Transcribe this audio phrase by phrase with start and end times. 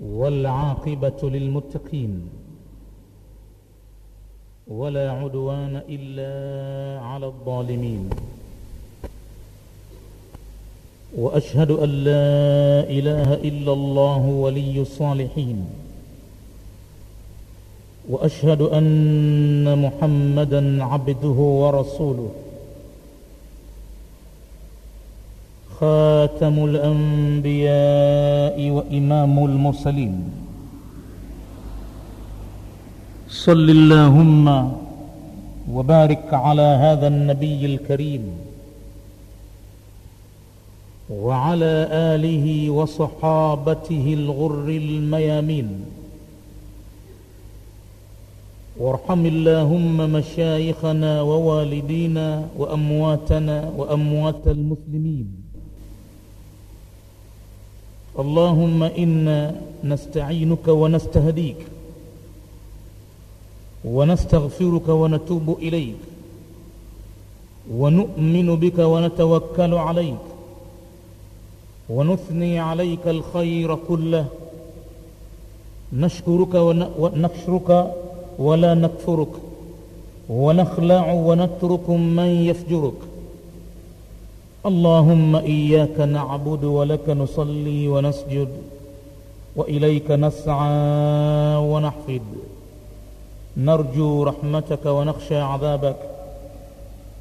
[0.00, 2.28] والعاقبة للمتقين
[4.68, 6.34] ولا عدوان إلا
[7.04, 8.10] على الظالمين.
[11.16, 15.66] وأشهد أن لا إله إلا الله ولي الصالحين.
[18.08, 22.30] وأشهد أن محمدا عبده ورسوله.
[25.84, 30.16] خاتم الأنبياء وإمام المرسلين.
[33.28, 34.46] صل اللهم
[35.74, 38.24] وبارك على هذا النبي الكريم
[41.10, 41.74] وعلى
[42.12, 45.68] آله وصحابته الغر الميامين.
[48.80, 55.43] وارحم اللهم مشايخنا ووالدينا وأمواتنا وأموات المسلمين.
[58.18, 61.56] اللهم إنا نستعينك ونستهديك
[63.84, 65.96] ونستغفرك ونتوب إليك
[67.80, 70.24] ونؤمن بك ونتوكل عليك
[71.90, 74.26] ونثني عليك الخير كله
[75.92, 76.54] نشكرك
[76.98, 77.94] ونكشرك
[78.38, 79.34] ولا نكفرك
[80.30, 83.00] ونخلع ونترك من يفجرك
[84.66, 88.48] اللهم إياك نعبد ولك نصلي ونسجد
[89.56, 92.22] وإليك نسعى ونحفد.
[93.56, 95.96] نرجو رحمتك ونخشى عذابك.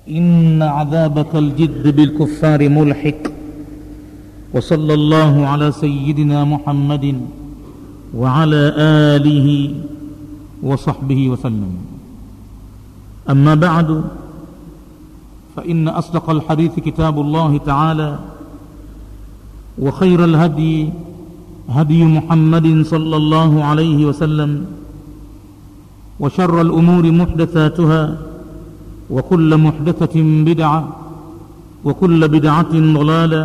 [0.09, 3.23] إن عذابك الجد بالكفار ملحق.
[4.53, 7.21] وصلى الله على سيدنا محمد
[8.15, 8.73] وعلى
[9.15, 9.73] آله
[10.63, 11.73] وصحبه وسلم.
[13.29, 14.03] أما بعد
[15.55, 18.19] فإن أصدق الحديث كتاب الله تعالى
[19.79, 20.89] وخير الهدي
[21.69, 24.65] هدي محمد صلى الله عليه وسلم
[26.19, 28.17] وشر الأمور محدثاتها
[29.09, 30.15] وكل محدثة
[30.49, 30.81] بدعة
[31.85, 33.43] وكل بدعة ضلالة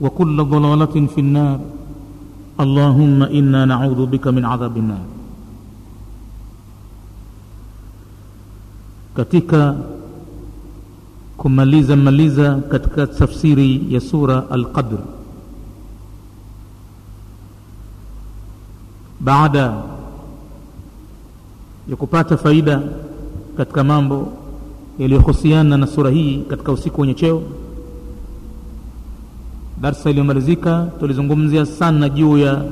[0.00, 1.60] وكل ضلالة في النار.
[2.60, 5.06] اللهم إنا نعوذ بك من عذاب النار.
[9.14, 9.93] Katika
[11.36, 14.98] kumaliza maliza katika tafsiri ya sura Al-Qadr.
[19.20, 19.82] Baada
[21.88, 22.82] ya kupata faida
[23.56, 24.32] katika mambo
[24.98, 27.42] yaliyohusiana na sura hii katika usiku wenye cheo
[29.80, 32.62] darsa iliyomalizika tulizungumzia sana juu ya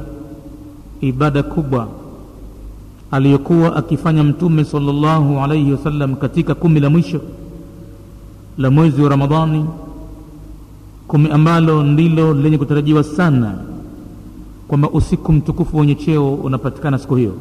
[1.00, 1.88] ibada kubwa
[3.10, 7.20] aliyokuwa akifanya mtume sallallahu alaihi wasallam katika kumi la mwisho
[8.58, 9.66] la mwezi wa ramadhani
[11.08, 13.54] kumi ambalo ndilo lenye kutarajiwa sana
[14.68, 17.32] kwamba usiku mtukufu wenye cheo unapatikana siku hiyo.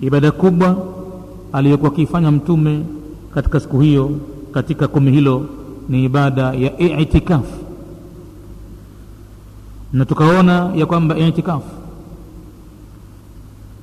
[0.00, 0.76] Ibada kubwa
[1.52, 2.82] aliyokuwa akiifanya mtume
[3.34, 4.10] katika siku hiyo
[4.52, 5.46] katika kumi hilo
[5.88, 7.58] ni ibada ya itikafu
[9.92, 11.68] na tukaona ya kwamba itikafu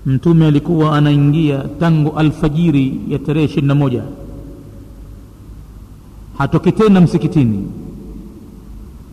[0.05, 4.03] mtume alikuwa anaingia tangu alfajiri ya tarehe ishirini na moja
[6.37, 7.67] hatoki tena msikitini.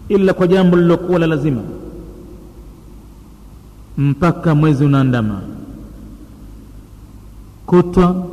[0.09, 1.61] Ila kwa jambo lilokuwa la lazima.
[3.99, 5.41] Mpaka mwezi unaandama.
[7.67, 8.27] Kutwa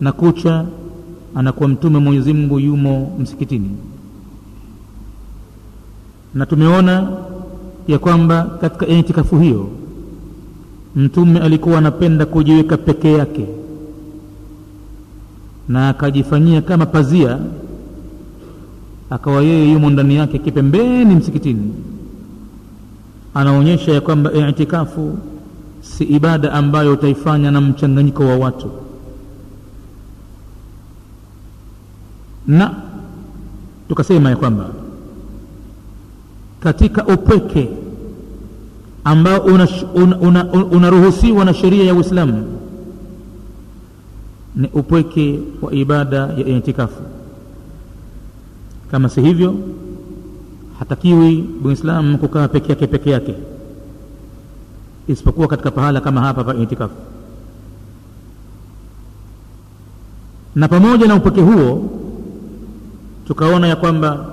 [0.00, 0.64] na kucha
[1.34, 3.70] anakuwa mtume mwenyezi mungu yumo msikitini.
[6.34, 7.12] Na tumeona
[7.88, 9.68] ya kwamba katika itikafu hiyo
[10.96, 13.46] mtume alikuwa anapenda kujiweka peke yake.
[15.68, 17.38] Na akajifanyia kama pazia
[19.10, 21.74] akawa yeye yumo ndani yake kipembeni msikitini
[23.34, 25.18] anaonyesha ya kwamba itikafu
[25.80, 28.70] si ibada ambayo utaifanya na mchanganyiko wa watu
[32.46, 32.74] na
[33.88, 34.70] tukasema ya kwamba
[36.60, 37.68] katika upweke
[39.04, 40.90] ambao unaruhusiwa una, una,
[41.34, 42.58] una na sheria ya Uislamu
[44.56, 47.02] ni upweke wa ibada ya itikafu.
[48.90, 49.54] Kama si hivyo,
[50.78, 53.34] hatakiwi Muislamu kukaa peke yake peke yake,
[55.08, 56.94] isipokuwa katika pahala kama hapa pa itikafu.
[60.54, 61.90] Na pamoja na upweke huo,
[63.26, 64.26] tukaona ya kwamba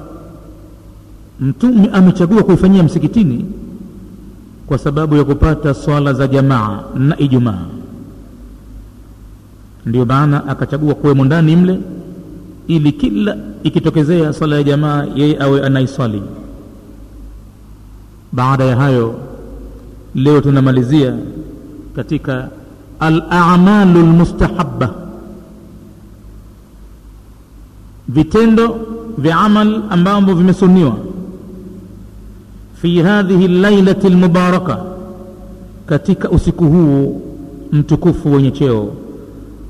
[1.39, 3.45] Mtume amechagua kuifanyia msikitini
[4.67, 7.65] kwa sababu ya kupata swala za jamaa na Ijumaa.
[9.85, 11.79] Ndio maana akachagua kuwemo ndani mle,
[12.67, 16.21] ili kila ikitokezea sala ya jamaa yeye awe anaiswali.
[18.31, 19.15] Baada ya hayo
[20.15, 21.17] leo tunamalizia
[21.95, 22.49] katika
[22.99, 24.93] alamalu lmustahaba
[28.07, 28.79] vitendo
[29.17, 30.97] vya amal ambavyo vimesuniwa
[32.81, 34.77] fi hadhihi llailati lmubaraka
[35.85, 37.21] katika usiku huu
[37.71, 38.93] mtukufu wenye cheo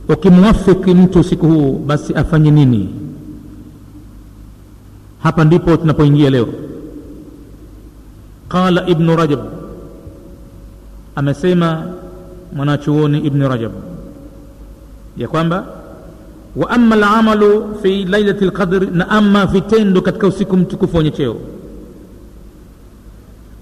[0.09, 2.89] ukimwafiki mtu usiku huu basi afanye nini?
[5.24, 6.48] Hapa ndipo tunapoingia leo.
[8.50, 9.39] Qala ibnu rajab.
[11.15, 11.83] Amesema
[12.56, 13.71] mwanachuoni ibnu rajab
[15.18, 15.65] ya kwamba
[16.56, 21.36] wa ama lamalu fi lailati lqadri na ama vitendo katika usiku mtukufu wenye cheo.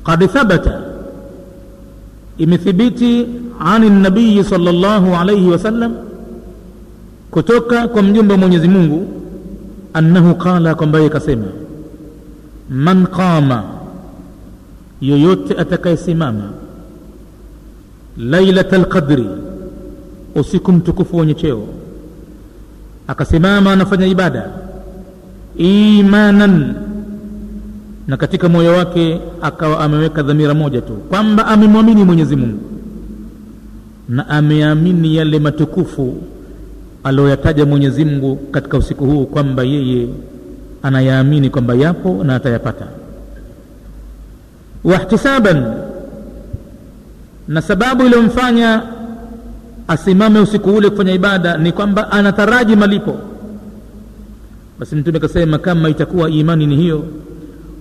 [0.03, 0.81] Qad thabata
[2.37, 3.27] imethibiti
[3.59, 5.93] ani nabiyi sal llahu alaihi wasallam
[7.35, 9.07] kutoka kwa mjumbe wa mwenyezi mungu
[9.93, 11.45] annahu qala kwamba yeye kasema
[12.69, 13.63] man qama
[15.01, 16.49] yoyote atakayesimama
[18.17, 19.27] lailata lqadri
[20.35, 21.67] usiku mtukufu wenye cheo
[23.07, 24.49] akasimama anafanya ibada
[25.57, 26.73] imanan
[28.07, 32.59] na katika moyo wake akawa ameweka dhamira moja tu kwamba amemwamini mwenyezi mungu
[34.09, 36.17] na ameamini yale matukufu
[37.05, 40.07] aliyoyataja mwenyezi mungu katika usiku huu kwamba yeye
[40.83, 42.85] anayaamini kwamba yapo na atayapata.
[44.83, 45.73] Wahtisaban
[47.47, 48.81] na sababu iliyomfanya
[49.87, 53.15] asimame usiku ule kufanya ibada ni kwamba anataraji malipo.
[54.79, 57.03] Basi mtume akasema kama itakuwa imani ni hiyo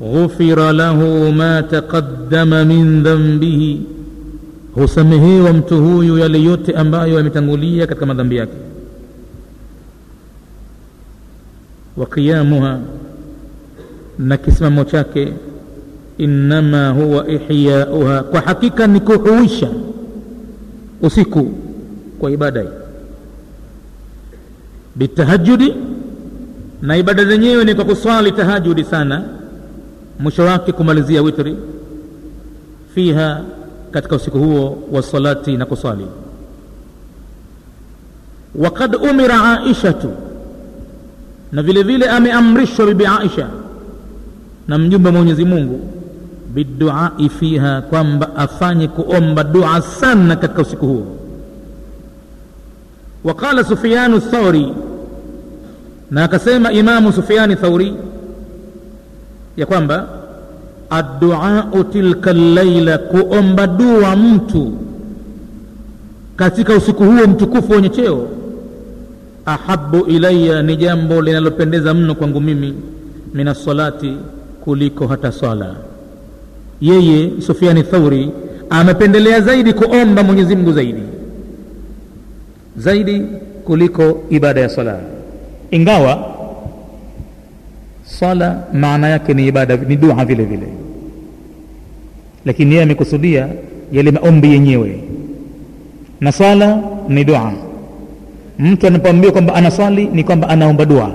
[0.01, 3.83] ghufira lahu ma taqaddama min dhambihi
[4.75, 8.53] husamehewa mtu huyu yale yote ambayo yametangulia katika madhambi yake
[11.97, 12.79] wa qiyamuha
[14.19, 15.33] na kisimamo chake
[16.19, 19.69] innama huwa ihyauha kwa hakika ni kuhuisha
[21.03, 21.51] usiku
[22.19, 22.65] kwa ibada
[24.97, 25.75] bitahajudi
[26.83, 29.23] na ibada zenyewe ni kwa kuswali tahajudi sana
[30.19, 31.57] mwisho wake kumalizia witri
[32.95, 33.41] fiha
[33.91, 36.07] katika usiku huo wa salati na kuswali.
[38.55, 40.11] Wakad umira aishatu
[41.55, 43.49] na vile vile ameamrishwa bibi Aisha
[44.69, 45.81] na mjumbe wa Mwenyezi Mungu
[46.55, 51.07] biduai fiha, kwamba afanye kuomba dua sana katika usiku huo.
[53.25, 54.73] Waqala sufianu Thauri,
[56.11, 57.95] na akasema Imamu sufiani Thauri
[59.57, 60.09] ya kwamba
[60.91, 64.73] adduau tilka llaila, kuomba dua mtu
[66.37, 68.29] katika usiku huo mtukufu wenye cheo
[69.47, 72.75] ahabu ilaya ni jambo linalopendeza mno kwangu mimi
[73.35, 74.13] min assalati
[74.65, 75.77] kuliko hata swala.
[76.81, 78.31] Yeye sufiani thauri
[78.71, 81.03] amependelea zaidi kuomba mwenyezi mungu zaidi.
[82.77, 83.23] Zaidi
[83.65, 85.01] kuliko ibada ya sala
[85.71, 86.35] ingawa
[88.05, 90.69] sala maana yake ni ibada ni dua vile vile.
[92.45, 93.49] Lakini yeye amekusudia
[93.93, 95.05] yale maombi yenyewe.
[96.21, 97.53] Na sala ni dua
[98.59, 101.15] mtu anapoambiwa kwamba anaswali ni kwamba anaomba dua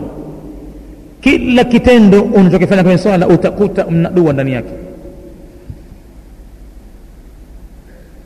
[1.21, 4.69] kila kitendo unachokifanya kwenye swala utakuta mna dua ndani yake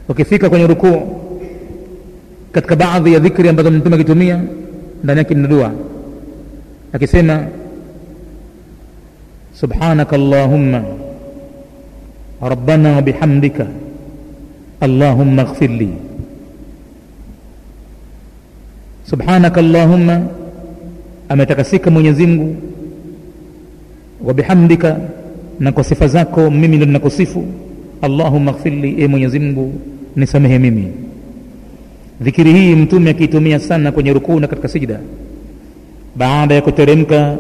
[0.10, 1.01] ukifika kwenye rukuu
[2.51, 4.41] katika baadhi ya dhikri ambazo mtume akitumia
[5.03, 5.72] ndani yake mna dua
[6.93, 7.46] akisema
[9.53, 10.84] subhanaka allahumma
[12.41, 13.67] rabbana wabihamdika
[14.82, 15.89] allahumma ighfir li
[19.10, 20.22] subhanaka allahumma
[21.29, 22.27] ametakasika mwenyezi
[24.24, 24.98] wabihamdika
[25.60, 27.45] na kwa sifa zako mimi ndo ninakusifu.
[28.01, 29.74] Allahumma ighfirli e mwenyezi mungu
[30.15, 30.88] nisamehe mimi.
[32.22, 35.00] Dhikiri hii mtume akiitumia sana kwenye rukuu na katika sijda.
[36.15, 37.38] Baada ya kuteremka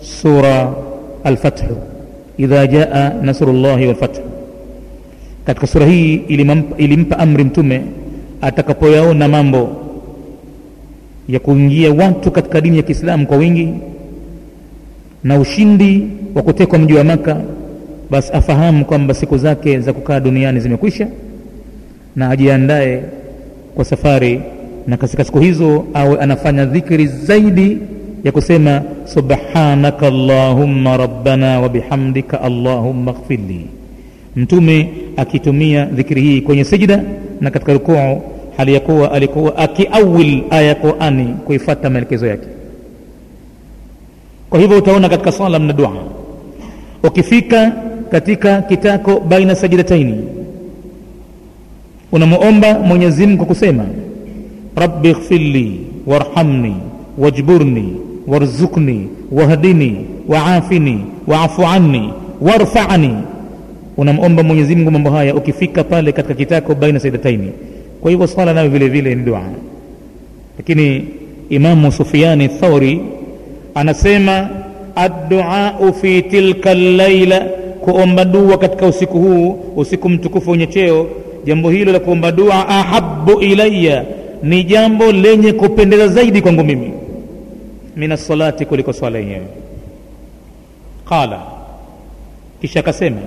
[0.00, 0.72] sura
[1.24, 1.76] alfathu
[2.38, 4.20] idha jaa nasrullahi walfathu
[5.46, 7.82] katika sura hii ilimpa, ilimpa amri mtume
[8.40, 9.76] atakapoyaona mambo
[11.32, 13.68] ya kuingia watu katika dini ya kiislamu kwa wingi
[15.24, 17.40] na ushindi wa kutekwa mji wa maka
[18.10, 21.08] basi afahamu kwamba siku zake za kukaa duniani zimekwisha
[22.16, 23.02] na ajiandae
[23.74, 24.40] kwa safari
[24.86, 27.78] na katika siku hizo awe anafanya dhikri zaidi
[28.24, 33.66] ya kusema subhanaka allahumma rabbana wa bihamdika allahumma ighfirli.
[34.36, 37.02] Mtume akitumia dhikri hii kwenye sijida
[37.40, 38.22] na katika rukuu
[38.62, 42.46] hali ya kuwa alikuwa akiawil aya ya qurani kuifata maelekezo yake
[44.50, 45.92] kwa hivyo utaona katika swala mna dua
[47.04, 47.72] ukifika
[48.10, 50.24] katika kitako baina sajidataini
[52.12, 53.84] unamuomba mwenyezi mungu kusema
[54.76, 56.76] rabbi ighfirli warhamni
[57.18, 63.14] wajburni warzuqni wahdini waafini waafu anni warfani
[63.96, 67.52] unamomba mwenyezi mungu mambo haya ukifika pale katika kitako baina saidataini
[68.02, 69.42] kwa hivyo swala nayo vile vile ni dua.
[70.58, 71.04] Lakini
[71.48, 73.00] imamu sufiani thauri
[73.74, 74.48] anasema
[74.96, 77.40] adduau fi tilka llaila
[77.80, 81.06] kuomba dua katika usiku huu usiku mtukufu wenye cheo.
[81.44, 84.04] Jambo hilo la kuomba dua ahabu ilaya
[84.42, 86.90] ni jambo lenye kupendeza zaidi kwangu mimi.
[87.96, 89.46] Min assalati kuliko swala yenyewe.
[91.08, 91.42] Qala
[92.60, 93.20] kisha akasema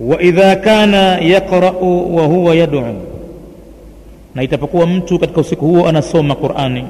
[0.00, 2.82] waidha kana yaqrau wahuwa yaduu
[4.34, 6.84] na itapokuwa mtu katika usiku huo anasoma qurani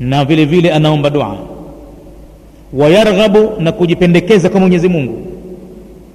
[0.00, 1.36] na vile vile anaomba dua
[2.72, 5.18] wayarghabu na kujipendekeza kwa mwenyezi mungu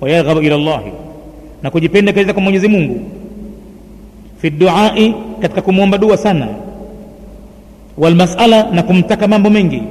[0.01, 0.91] wayarghabu ila llahi
[1.63, 2.99] na kujipendekeza kwa mwenyezi mungu
[4.37, 6.47] fi duai katika kumwomba dua sana
[7.97, 9.81] walmasala na kumtaka mambo mengi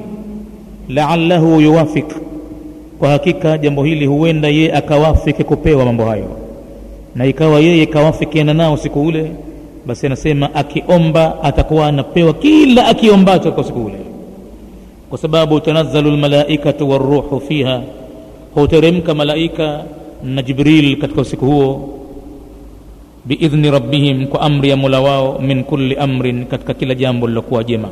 [0.89, 2.07] laalahu yuwafik
[2.99, 6.29] kwa hakika jambo hili huenda yeye akawafiki kupewa mambo hayo
[7.15, 9.31] na ikawa yeye kawafikiana nao siku ule
[9.87, 13.99] basi anasema akiomba atakuwa anapewa kila akiombacho kwa siku ule
[15.11, 17.83] kwa sababu tanazzalu lmalaikatu waruhu fiha
[18.55, 19.85] huteremka malaika
[20.25, 21.89] na jibril katika usiku huo
[23.25, 27.89] biidhni rabbihim kwa amri ya mola wao min kulli amrin katika kila jambo lilokuwa jema.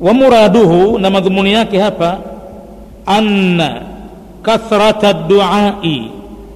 [0.00, 2.18] Wa muraduhu na madhumuni yake hapa
[3.06, 3.82] anna
[4.42, 6.10] kathrata duai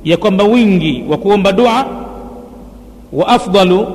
[0.04, 1.86] ya kwamba wingi wa kuomba dua
[3.12, 3.86] wa afdalu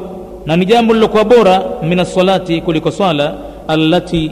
[0.45, 3.33] na ni jambo lilokuwa bora min assalati kuliko swala
[3.67, 4.31] allati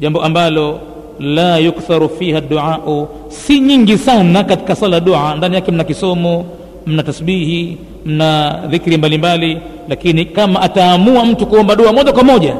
[0.00, 0.78] jambo ambalo
[1.20, 5.34] la yuktharu fiha duau si nyingi sana katika sala dua.
[5.36, 6.44] Ndani yake mna kisomo
[6.86, 12.54] mna tasbihi mna dhikri mbalimbali mbali, lakini kama ataamua mtu kuomba dua moja kwa moja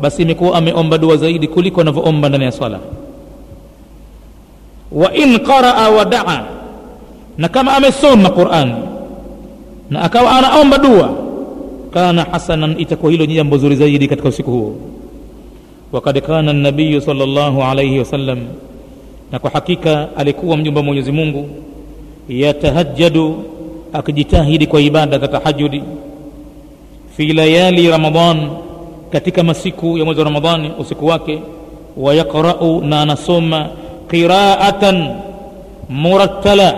[0.00, 2.78] basi imekuwa ameomba dua zaidi kuliko anavyoomba ndani ya swala.
[4.92, 6.44] Wa in qaraa wa daa
[7.38, 8.74] na kama amesoma qurani
[9.90, 11.10] na akawa anaomba dua.
[11.90, 14.76] Kana hasanan itakuwa hilo jambo zuri zaidi katika usiku huo.
[15.92, 18.38] Wakad kana nabiyu sal llahu alaihi wasallam
[19.32, 21.48] na kwa hakika alikuwa mjumba mwenyezi mungu
[22.28, 23.42] yatahajadu
[23.92, 25.82] akijitahidi kwa ibada za tahajudi
[27.16, 28.50] fi layali ramadan
[29.12, 31.38] katika masiku ya mwezi wa ramadani usiku wake
[31.96, 33.68] wayaqrau na anasoma
[34.10, 35.08] qiraatan
[35.88, 36.74] murattala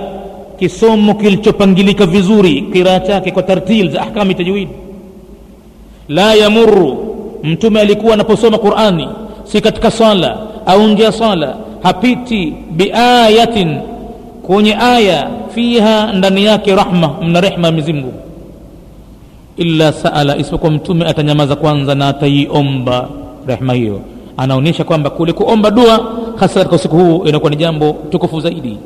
[0.62, 4.68] kisomo kilichopangilika vizuri kiraa chake kwa tartil za ahkami tajwid.
[6.08, 9.08] La yamuru mtume alikuwa anaposoma qurani
[9.44, 13.76] si katika swala au nje ya swala hapiti biayatin
[14.42, 18.12] kwenye aya fiha ndani yake rahma mna rehma ya mizimgu
[19.56, 23.08] illa saala isipokuwa mtume atanyamaza kwanza na ataiomba
[23.46, 24.00] rehma hiyo.
[24.36, 28.76] Anaonyesha kwamba kule kuomba dua hasa katika usiku huu inakuwa ni jambo tukufu zaidi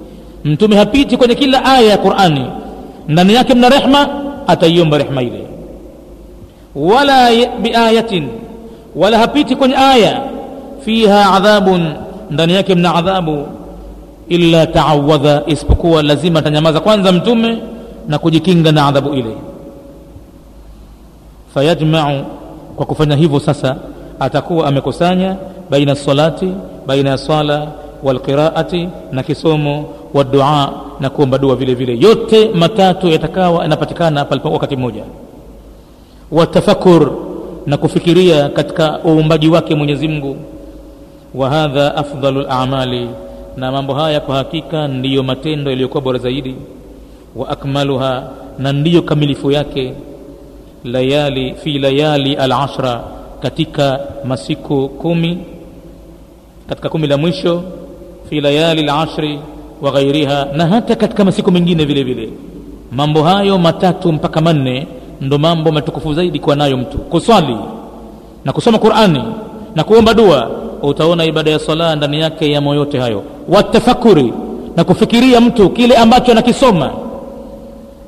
[0.47, 2.47] mtume hapiti kwenye kila aya ya qurani
[3.09, 4.09] ndani yake mna rehma
[4.47, 5.47] ataiomba rehma ile
[6.75, 7.31] wala
[7.62, 8.29] biayatin
[8.97, 10.23] wala hapiti kwenye aya
[10.85, 11.93] fiha adhabun
[12.31, 13.47] ndani yake mna adhabu
[14.29, 17.59] illa taawadha isipokuwa lazima atanyamaza kwanza mtume
[18.09, 19.37] na kujikinga na adhabu ile
[21.55, 22.25] fayajmau
[22.76, 23.76] kwa kufanya hivyo sasa
[24.21, 25.37] atakuwa amekusanya
[25.71, 26.53] baina salati
[26.87, 27.67] baina ya sala
[28.03, 29.85] walqiraati na kisomo
[30.15, 31.99] wadua na kuomba dua vile vile.
[31.99, 35.03] Yote matatu yatakawa yanapatikana wakati mmoja.
[36.31, 37.12] Watafakur
[37.67, 40.37] na kufikiria katika uumbaji wake mwenyezi mungu.
[41.35, 43.09] Wa hadha afdalu lamali
[43.57, 46.57] na mambo haya kwa hakika ndiyo matendo yaliyokuwa bora zaidi.
[47.37, 49.95] Wa akmaluha na ndiyo kamilifu yake.
[50.85, 53.00] Layali fi layali alashra
[53.41, 55.38] katika masiku kumi
[56.69, 57.62] katika kumi la mwisho
[58.30, 59.38] fi layali lashri
[59.83, 62.28] wa ghairiha na hata katika masiku mengine vile vile.
[62.92, 64.87] Mambo hayo matatu mpaka manne
[65.21, 66.99] ndo mambo matukufu zaidi kuwa nayo mtu.
[66.99, 67.56] Kuswali
[68.45, 69.23] na kusoma qurani
[69.75, 70.50] na kuomba dua
[70.83, 73.23] utaona ibada ya sala ndani yake yamo yote hayo.
[73.49, 74.33] Watafakuri
[74.76, 76.90] na kufikiria mtu kile ambacho anakisoma.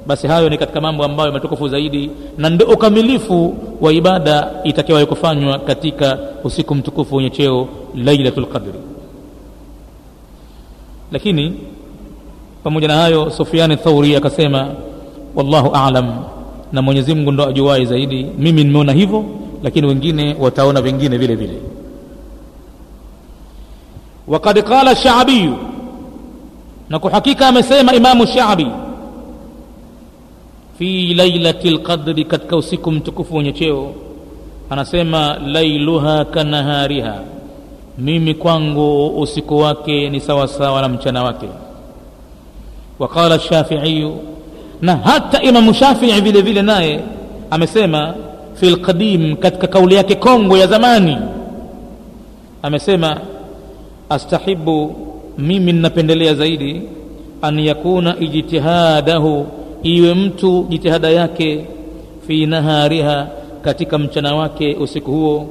[0.06, 5.58] Basi hayo ni katika mambo ambayo matukufu zaidi na ndio ukamilifu wa ibada itakiwayo kufanywa
[5.58, 8.72] katika usiku mtukufu wenye cheo lailatul qadri
[11.11, 11.53] lakini
[12.63, 14.67] pamoja na hayo sufiani thauri akasema
[15.35, 16.23] wallahu alam
[16.71, 19.25] na mwenyezi mungu ndo ajuwai zaidi mimi nimeona hivyo
[19.63, 21.57] lakini wengine wataona vingine vile vile
[24.27, 25.49] وقد قال الشعبي
[26.89, 28.67] na kwa hakika amesema imamu shabi
[30.77, 33.91] fi lailati lqadri katika usiku mtukufu wenye cheo
[34.69, 37.19] anasema lailuha kanahariha
[37.98, 41.48] mimi kwangu usiku wake ni sawasawa na mchana wake.
[42.98, 44.16] Waqala shafiiyu
[44.82, 47.00] na hata imamu shafii vile vile naye
[47.50, 48.14] amesema
[48.54, 51.16] fi lqadim katika kauli yake kongwe ya zamani.
[52.62, 53.20] Amesema
[54.08, 54.96] astahibu
[55.38, 56.82] mimi ninapendelea zaidi
[57.42, 59.46] an yakuna ijtihadahu
[59.82, 61.64] iwe mtu jitihada yake
[62.26, 63.26] fi nahariha
[63.62, 65.46] katika mchana wake usiku huo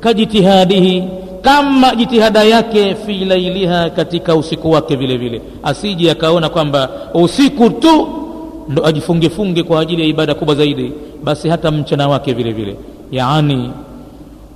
[0.00, 1.04] kajitihadihi
[1.42, 5.42] kama jitihada yake fi lailiha katika usiku wake vile vile.
[5.62, 8.08] Asije akaona kwamba usiku tu
[8.68, 10.92] ndo ajifungefunge kwa ajili ya ibada kubwa zaidi
[11.24, 12.76] basi hata mchana wake vile vile.
[13.12, 13.70] Yaani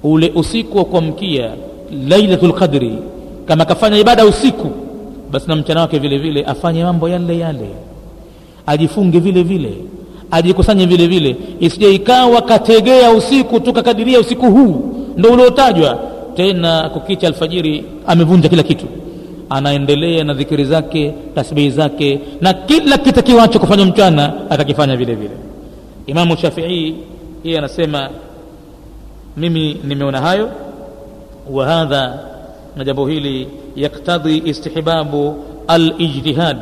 [0.02, 1.50] ule usiku wa kuamkia
[2.08, 2.98] lailatul qadri
[3.46, 4.70] kama akafanya ibada usiku
[5.30, 7.68] basi na mchana wake vile vile afanye mambo yale yale
[8.66, 9.72] ajifunge vile vile
[10.30, 11.36] ajikusanye vile vile.
[11.60, 15.98] Isije ikawa kategea usiku tukakadiria usiku huu ndo uliotajwa
[16.36, 18.86] tena kukicha alfajiri amevunja kila kitu.
[19.50, 25.36] Anaendelea na dhikiri zake tasbihi zake na kila kitakiwacho kufanya mchana atakifanya vile vile.
[26.06, 26.94] Imamu shafii
[27.44, 28.10] yeye anasema
[29.36, 30.50] mimi nimeona hayo
[31.50, 32.18] wa hadha
[32.76, 35.36] na jambo hili yaktadhi istihbabu
[35.68, 36.58] alijtihad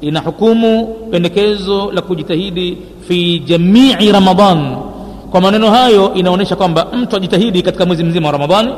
[0.00, 4.76] ina hukumu pendekezo la kujitahidi fi jamii ramadan.
[5.30, 8.72] Kwa maneno hayo inaonyesha kwamba mtu ajitahidi katika mwezi mzima wa ramadhani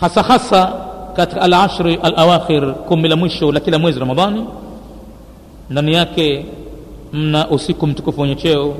[0.00, 0.72] hasa hasa
[1.16, 4.44] katika alashri alawakhir kumi la mwisho la kila mwezi ramadhani
[5.70, 6.46] ndani yake
[7.12, 8.74] mna usiku mtukufu wenye cheo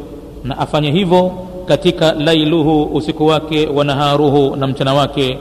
[0.45, 1.33] na afanye hivyo
[1.67, 5.39] katika lailuhu usiku wake wa naharuhu na mchana wake.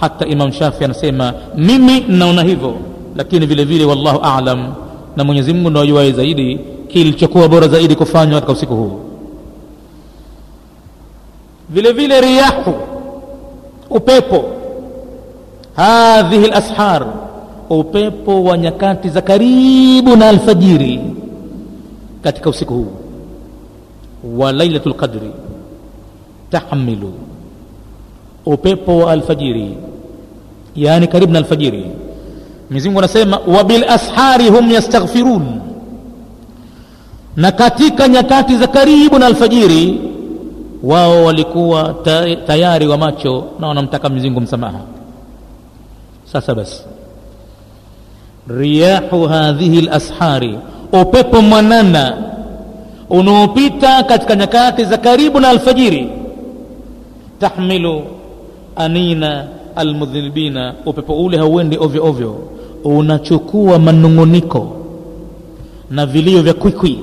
[0.00, 2.74] Hata imam shafi anasema mimi naona hivyo
[3.16, 4.74] lakini vile vile wallahu alam
[5.16, 9.00] na mwenyezi mungu ndo zaidi kilichokuwa bora zaidi kufanywa katika usiku huu.
[11.68, 12.74] Vile vile riyahu
[13.90, 14.44] upepo
[15.78, 17.06] hadhihi lashar
[17.70, 21.00] upepo wa nyakati za karibu na alfajiri
[22.22, 22.92] katika usiku huu
[24.38, 25.30] wa lailatu lqadri
[26.50, 27.12] tahmilu
[28.46, 29.74] upepo wa alfajiri
[30.74, 31.86] yaani karibu na alfajiri
[32.70, 35.60] mwenyezi anasema wa bilashari hum yastaghfirun
[37.36, 40.00] na katika nyakati za karibu na alfajiri
[40.82, 41.94] wao walikuwa
[42.46, 44.80] tayari wa macho na wanamtaka mwenyezi msamaha
[46.32, 46.82] sasa basi.
[48.48, 50.58] Riyahu hadhihi lashari
[51.02, 52.16] upepo mwanana.
[53.10, 56.10] Unaopita katika nyakati za karibu na alfajiri.
[57.40, 58.02] Tahmilu
[58.76, 59.44] anina
[59.76, 62.36] almudhinibina upepo ule hauendi ovyo ovyo.
[62.84, 64.72] Unachukua manunguniko
[65.90, 66.98] na vilio vya kwikwi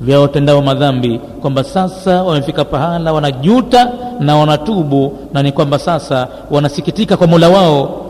[0.00, 1.18] vya watendao madhambi.
[1.40, 8.04] Kwamba sasa wamefika pahala wanajuta na wanatubu na ni kwamba sasa wanasikitika kwa mola wao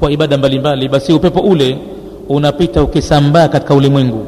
[0.00, 1.78] kwa ibada mbalimbali basi upepo ule
[2.28, 4.26] unapita ukisambaa katika ulimwengu.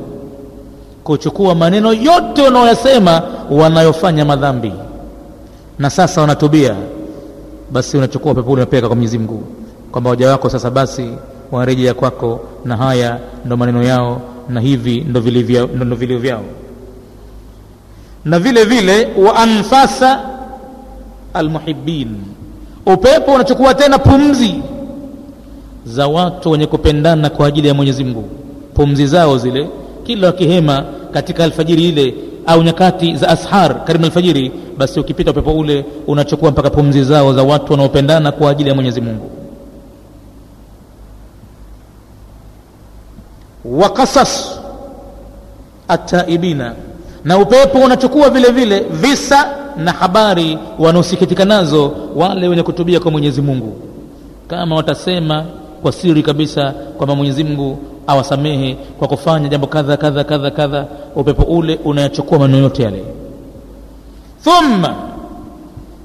[1.04, 4.72] Kuchukua maneno yote wanaoyasema wanayofanya madhambi.
[5.78, 6.76] Na sasa wanatubia
[7.70, 9.42] basi unachukua upepo ule unapeleka kwa mwenyezi mungu.
[9.92, 11.10] Kwamba waja wako sasa basi
[11.52, 15.20] wanarejea kwako na haya ndo maneno yao na hivi ndo
[15.96, 16.42] vilio vyao.
[18.24, 20.20] Na vile vile wa anfasa
[21.34, 22.08] almuhibin
[22.86, 24.54] upepo unachukua tena pumzi
[25.84, 28.24] za watu wenye kupendana kwa ajili ya mwenyezi mungu.
[28.74, 29.68] Pumzi zao zile
[30.04, 32.14] kila wakihema katika alfajiri ile
[32.46, 37.42] au nyakati za ashar karibu alfajiri basi ukipita upepo ule unachukua mpaka pumzi zao za
[37.42, 39.30] watu wanaopendana kwa ajili ya mwenyezi mungu.
[43.64, 44.60] Wa qasas
[45.88, 46.74] ataibina
[47.24, 53.42] na upepo unachukua vile vile visa na habari wanaosikitika nazo wale wenye kutubia kwa mwenyezi
[53.42, 53.76] mungu.
[54.48, 55.44] Kama watasema
[55.82, 61.42] kwa siri kabisa kwamba mwenyezi mungu awasamehe kwa kufanya jambo kadha kadha kadha kadha upepo
[61.42, 63.04] ule unayachukua maneno yote yale.
[64.44, 64.94] Thumma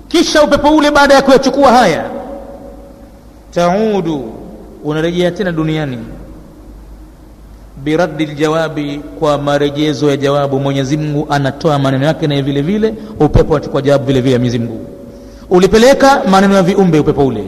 [0.08, 2.10] kisha upepo ule baada ya kuyachukua haya
[3.52, 4.32] taudu
[4.84, 5.98] unarejea tena duniani.
[7.84, 13.56] Biraddi ljawabi kwa marejezo ya jawabu mwenyezi mungu anatoa maneno yake naye vile vile upepo
[13.56, 14.86] anachukua jawabu vile vile ya mwenyezi mungu.
[15.50, 17.44] Ulipeleka maneno ya viumbe upepo ule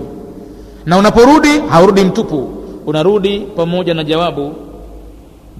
[0.89, 2.49] na unaporudi haurudi mtupu.
[2.85, 4.53] Unarudi pamoja na jawabu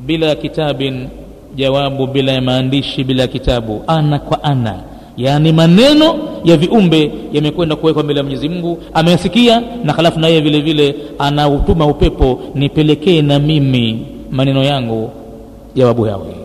[0.05, 1.07] bila ya kitabin
[1.55, 3.83] jawabu bila ya maandishi bila ya kitabu.
[3.87, 4.75] Ana kwa ana.
[5.17, 8.77] Yaani maneno ya viumbe yamekwenda kuwekwa mbele ya mwenyezi mungu.
[8.93, 15.11] Ameyasikia na halafu naye vile vile anautuma upepo nipelekee na mimi maneno yangu
[15.75, 16.35] jawabu yawe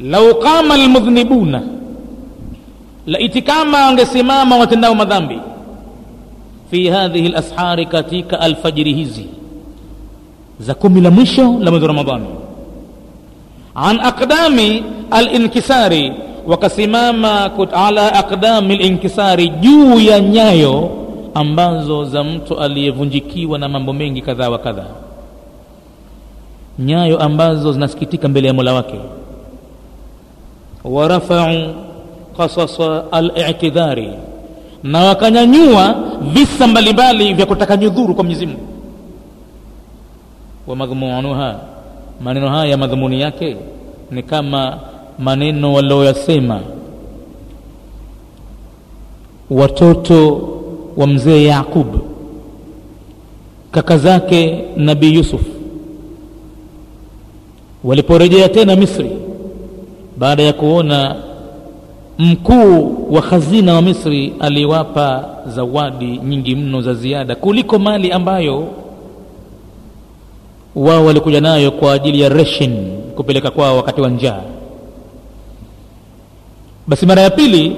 [0.00, 1.62] lau qama lmudhnibuna
[3.06, 5.38] laiti kama wangesimama watendao madhambi
[6.70, 9.26] fi hadhihi lashari katika alfajiri hizi
[10.60, 12.26] za kumi la mwisho la mwezi wa ramadhani
[13.74, 16.12] an aqdami alinkisari
[16.46, 20.90] wakasimama ala aqdami linkisari juu ya nyayo
[21.34, 25.06] ambazo za mtu aliyevunjikiwa na mambo mengi kadhaa wa kadhaa
[26.78, 28.98] nyayo ambazo zinasikitika mbele ya mola wake.
[30.84, 31.74] Warafau
[32.36, 34.10] qasasa alitidhari
[34.86, 35.94] na wakanyanyua
[36.32, 38.66] visa mbalimbali vya kutaka nyudhuru kwa mwenyezi mungu.
[40.66, 41.60] Wa madhumunuha
[42.20, 43.56] maneno haya madhumuni yake
[44.10, 44.78] ni kama
[45.18, 46.60] maneno walioyasema
[49.50, 50.48] watoto
[50.96, 51.86] wa mzee yaqub
[53.70, 55.40] kaka zake nabii yusuf.
[57.84, 59.10] Waliporejea tena misri
[60.16, 61.16] baada ya kuona
[62.18, 68.68] mkuu wa khazina wa misri aliwapa zawadi nyingi mno za ziada kuliko mali ambayo
[70.74, 74.42] wao walikuja nayo kwa ajili ya reshin kupeleka kwao wakati wa njaa.
[76.86, 77.76] Basi mara ya pili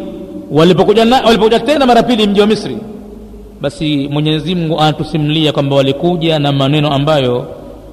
[0.51, 2.77] walipokuja, tena mara pili mji wa misri
[3.61, 7.47] basi mwenyezi mungu anatusimulia kwamba walikuja na maneno ambayo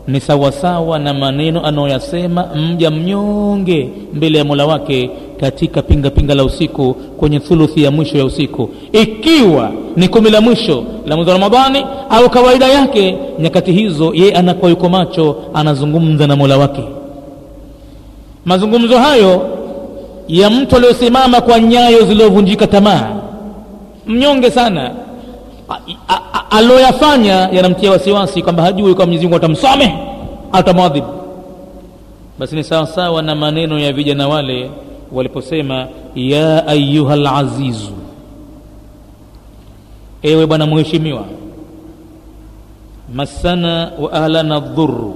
[0.07, 6.43] ni sawasawa na maneno anayoyasema mja mnyonge mbele ya mola wake katika pinga pinga la
[6.43, 8.69] usiku kwenye thuluthi ya mwisho ya usiku.
[8.91, 14.31] Ikiwa ni kumi la mwisho la mwezi wa ramadhani au kawaida yake nyakati hizo yeye
[14.33, 16.83] anakuwa yuko macho anazungumza na mola wake.
[18.45, 19.47] Mazungumzo hayo
[20.27, 23.09] ya mtu aliyosimama kwa nyayo zilizovunjika tamaa
[24.07, 24.91] mnyonge sana
[26.49, 29.93] aloyafanya yanamtia wasiwasi kwamba hajui kwa mwenyezi mungu atamsamehe
[30.51, 31.07] atamwadhibu.
[32.39, 34.69] Basi ni sawasawa na maneno ya vijana wale
[35.15, 37.91] waliposema ya ayuha lazizu
[40.23, 41.25] ewe bwana mheshimiwa
[43.15, 45.15] masana wa ahlana dhuru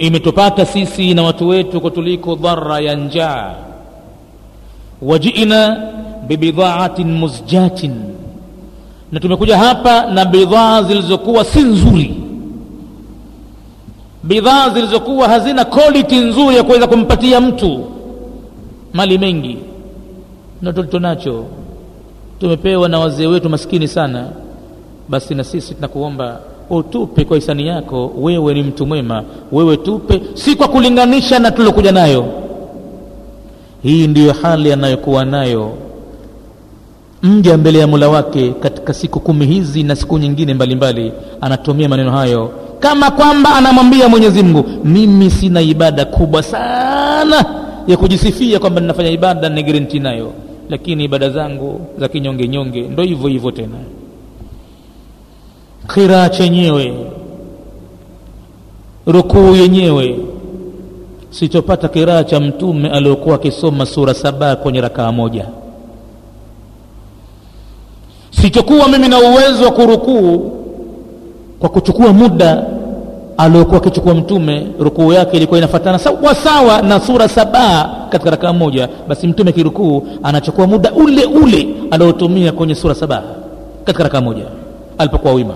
[0.00, 3.54] imetupata sisi na watu wetu kutuliko dhara ya njaa.
[5.02, 5.76] Wajina
[6.28, 7.94] bibidhaatin muzjatin
[9.12, 12.14] na tumekuja hapa na bidhaa zilizokuwa si nzuri
[14.22, 17.84] bidhaa zilizokuwa hazina quality nzuri ya kuweza kumpatia mtu.
[18.92, 19.58] Mali mengi.
[20.62, 21.44] Na tulichonacho
[22.40, 24.28] tumepewa na wazee wetu maskini sana.
[25.08, 29.24] Basi na sisi tunakuomba utupe kwa hisani yako wewe ni mtu mwema.
[29.52, 32.24] Wewe tupe si kwa kulinganisha na tulokuja nayo.
[33.82, 35.72] Hii ndiyo hali anayokuwa nayo.
[37.22, 41.00] Mja mbele ya mula wake katika siku kumi hizi na siku nyingine mbalimbali.
[41.10, 42.50] Mbali, anatumia maneno hayo
[42.82, 47.44] kama kwamba anamwambia mwenyezi mungu mimi sina ibada kubwa sana
[47.86, 50.32] ya kujisifia kwamba ninafanya ibada ni garanti nayo
[50.68, 53.76] lakini ibada zangu za kinyonge nyonge ndo hivyo hivyo tena.
[55.86, 56.94] Khiraa chenyewe
[59.06, 60.18] rukuu yenyewe
[61.30, 65.46] sichopata kiraa cha mtume aliokuwa akisoma sura saba kwenye rakaa moja.
[68.30, 70.61] Sichokuwa mimi na uwezo wa kurukuu
[71.62, 72.64] kwa kuchukua muda
[73.36, 78.88] aliokuwa akichukua mtume rukuu yake ilikuwa inafatana sawa sawa na sura saba katika rakaa moja.
[79.08, 83.22] Basi mtume kirukuu anachukua muda ule ule aliotumia kwenye sura saba
[83.84, 84.44] katika rakaa moja
[84.98, 85.54] alipokuwa wima.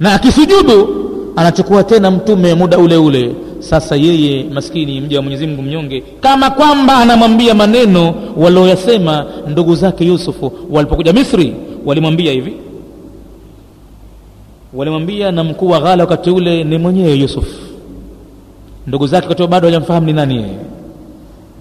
[0.00, 0.88] Na akisujudu
[1.36, 3.34] anachukua tena mtume muda ule ule.
[3.58, 10.04] Sasa yeye maskini mja wa mwenyezi mungu mnyonge kama kwamba anamwambia maneno walioyasema ndugu zake
[10.04, 11.56] yusufu walipokuja misri
[11.86, 12.52] walimwambia hivi
[14.74, 17.46] walimwambia na mkuu wa ghala wakati ule ni mwenyewe yusuf.
[18.86, 20.56] Ndugu zake wakati bado hajamfahamu ni nani yeye.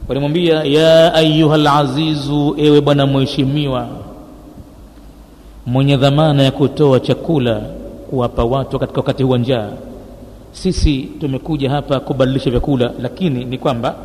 [0.08, 3.88] Walimwambia ya ayuha lazizu ewe bwana mheshimiwa
[5.65, 7.62] mwenye dhamana ya kutoa chakula
[8.10, 9.69] kuwapa watu katika wakati huwa njaa.
[10.52, 13.95] Sisi tumekuja hapa kubadilisha vyakula lakini ni kwamba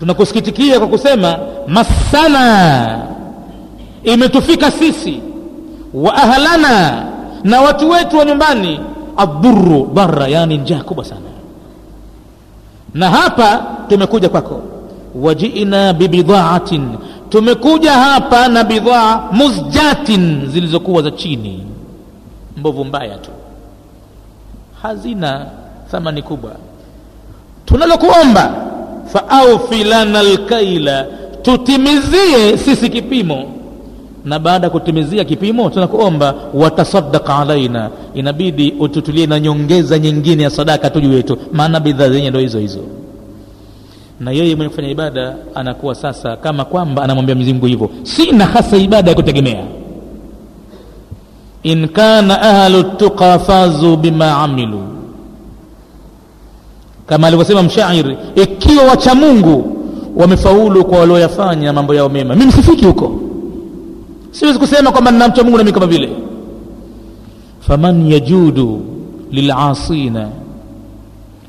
[0.00, 1.38] tunakusikitikia kwa kusema
[1.68, 3.02] masana
[4.04, 5.20] imetufika sisi
[5.94, 7.06] wa ahlana
[7.44, 8.80] na watu wetu wa nyumbani
[9.16, 11.20] adhuru bara yani njaa kubwa sana.
[12.94, 14.62] Na hapa tumekuja kwako.
[15.14, 16.88] Wajina bibidhaatin
[17.28, 21.66] tumekuja hapa na bidhaa muzjatin zilizokuwa za chini.
[22.56, 23.30] Mbovu mbaya tu.
[24.82, 25.46] Hazina
[25.90, 26.50] thamani kubwa.
[27.64, 28.54] Tunalokuomba
[29.12, 31.06] faaufi lana lkaila
[31.42, 33.44] tutimizie sisi kipimo
[34.26, 37.90] na baada ya kutimizia kipimo tunakuomba watasadaka alaina.
[38.14, 41.38] Inabidi ututulie na nyongeza nyingine ya sadaka tu juu yetu.
[41.52, 42.78] Maana bidhaa zenye ndo hizo hizo.
[44.20, 47.90] Na yeye mwenye kufanya ibada anakuwa sasa kama kwamba anamwambia mzimgu hivyo.
[48.02, 49.64] Sina hasa ibada ya kutegemea.
[51.62, 54.82] In kana ahlu tuqa fazu bima amilu.
[57.06, 59.76] Kama alivyosema mshairi ikiwa wacha mungu
[60.16, 63.20] wamefaulu kwa walioyafanya mambo yao mema mimi sifiki huko
[64.38, 66.10] siwezi kusema kwamba ninamcha mungu nami kama vile.
[67.60, 68.82] Faman yajudu
[69.30, 70.28] lilasina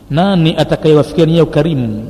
[0.10, 2.06] nani atakayewafikiania ukarimu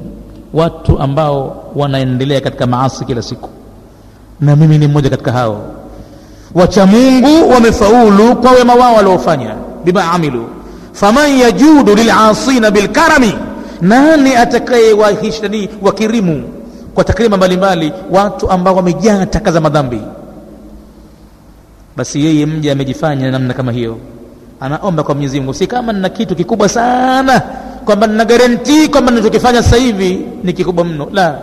[0.54, 3.50] watu ambao wanaendelea katika maasi kila siku?
[4.42, 5.62] Na mimi ni mmoja katika hao.
[6.56, 10.46] Wacha mungu wamefaulu kwa wema wao waliofanya bima amilu.
[10.92, 13.34] Faman yajudu lilasina bilkarami
[13.82, 16.44] nani atakayewahishani wakirimu
[16.96, 20.02] kwa takrima mbalimbali watu ambao wamejaa taka za madhambi
[21.98, 23.98] basi yeye mja amejifanya namna kama hiyo.
[24.60, 27.42] Anaomba kwa mwenyezi mungu si kama nina kitu kikubwa sana
[27.86, 31.08] kwamba nina garantii kwamba ninachokifanya sasa hivi ni kikubwa mno.
[31.14, 31.40] La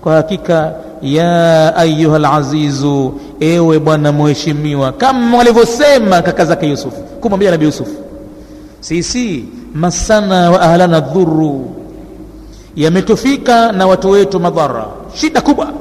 [0.00, 0.72] kwa hakika
[1.02, 7.88] ya ayuha lazizu ewe bwana mheshimiwa kama walivyosema kaka zake yusuf kumwambia nabi yusuf
[8.80, 11.70] sisi masana wa ahlana dhuru
[12.76, 14.86] yametufika na watu wetu madhara.
[15.14, 15.72] Shida kubwa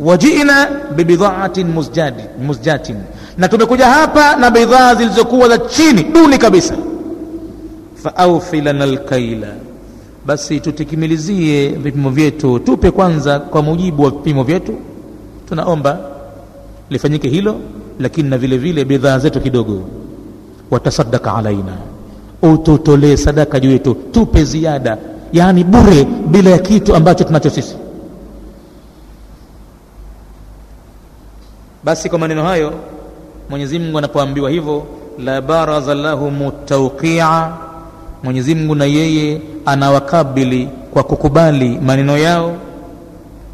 [0.00, 2.96] wajina bibidhaatin musjadi, musjatin.
[3.38, 6.74] Na tumekuja hapa na bidhaa zilizokuwa za chini duni kabisa.
[8.02, 9.48] Faaufi lana lkaila
[10.26, 12.58] basi tutikimilizie vipimo vyetu.
[12.58, 14.74] Tupe kwanza kwa mujibu wa vipimo vyetu.
[15.48, 15.98] Tunaomba
[16.90, 17.56] lifanyike hilo
[18.00, 19.82] lakini na vile vile bidhaa zetu kidogo.
[20.70, 21.72] Watasadaka alaina
[22.42, 23.94] ututolee sadaka juu yetu.
[24.12, 24.98] Tupe ziada.
[25.32, 27.76] Yaani bure bila ya kitu ambacho tunacho sisi
[31.84, 32.72] basi kwa maneno hayo
[33.50, 34.82] mwenyezi mungu anapoambiwa hivyo
[35.24, 37.48] la baraza lahum tauqia
[38.22, 42.52] mwenyezi mungu na yeye anawakabili kwa kukubali maneno yao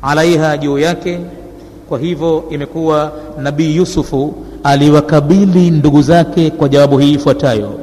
[0.02, 1.20] alaiha juu yake.
[1.88, 4.34] Kwa hivyo imekuwa nabii yusufu
[4.64, 7.78] aliwakabili ndugu zake kwa jawabu hii ifuatayo.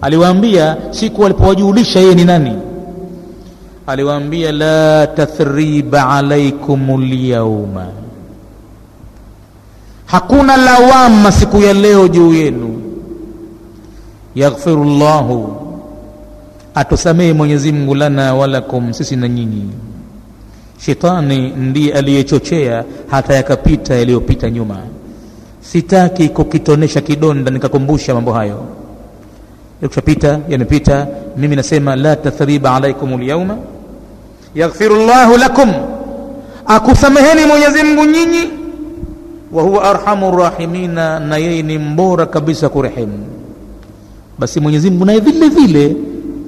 [0.00, 2.52] Aliwaambia siku alipowajulisha yeye ni nani?
[3.86, 7.86] Aliwaambia la tathriba alaikum lyauma
[10.08, 12.80] hakuna lawama siku ya leo juu yenu.
[14.34, 15.56] Yaghfiru llahu
[16.74, 19.70] atusamehe mwenyezi mungu lana walakum sisi na nyinyi.
[20.80, 24.76] Shetani ndiye aliyechochea hata yakapita yaliyopita nyuma.
[25.60, 28.64] Sitaki kukitonesha kidonda nikakumbusha mambo hayo.
[29.82, 31.06] Yakushapita yamepita.
[31.36, 33.56] Mimi nasema la tathriba alaikum lyauma
[34.54, 35.72] yaghfiru llahu lakum.
[36.66, 38.50] Akusameheni mwenyezi mungu nyinyi
[39.52, 43.18] wa huwa arhamu rahimina na yeye ni mbora kabisa kurehemu.
[44.38, 45.96] Basi mwenyezi mungu naye vile vile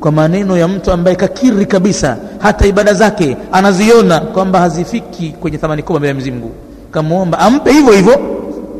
[0.01, 5.83] kwa maneno ya mtu ambaye kakiri kabisa hata ibada zake anaziona kwamba hazifiki kwenye thamani
[5.83, 6.53] kubwa mbele ya mwenyezi mungu.
[6.91, 8.21] Kamwomba ampe hivyo hivyo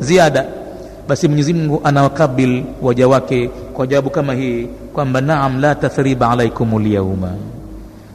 [0.01, 0.45] ziada.
[1.09, 6.79] Basi mwenyezi mungu anawakabil waja wake kwa jawabu kama hii kwamba naam la tathriba alaikum
[6.83, 7.31] lyauma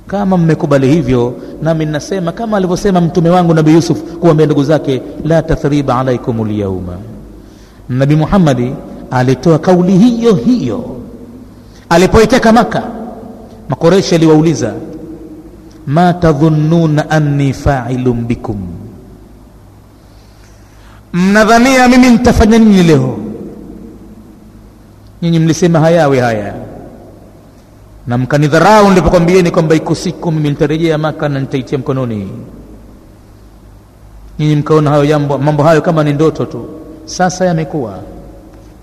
[0.08, 5.42] kama mmekubali hivyo nami nasema kama alivyosema mtume wangu nabii yusuf kuambia ndugu zake la
[5.42, 6.98] tathriba alaikum lyauma
[7.90, 8.74] nabi muhammadi
[9.12, 10.96] alitoa kauli hiyo hiyo.
[11.90, 12.84] Alipoiteka maka
[13.70, 14.74] makoreshi aliwauliza
[15.88, 18.58] ma tadhunnuna anni failun bikum?
[21.14, 23.18] Mnadhania mimi nitafanya nini leo?
[25.22, 26.54] Nyinyi mlisema hayawe haya
[28.08, 32.30] na mkanidharau nilipokwambieni kwamba iko siku mimi nitarejea maka na nitaitia mkononi.
[34.40, 36.66] Nyinyi mkaona hayo jambo mambo hayo kama ni ndoto tu.
[37.06, 38.00] Sasa yamekuwa.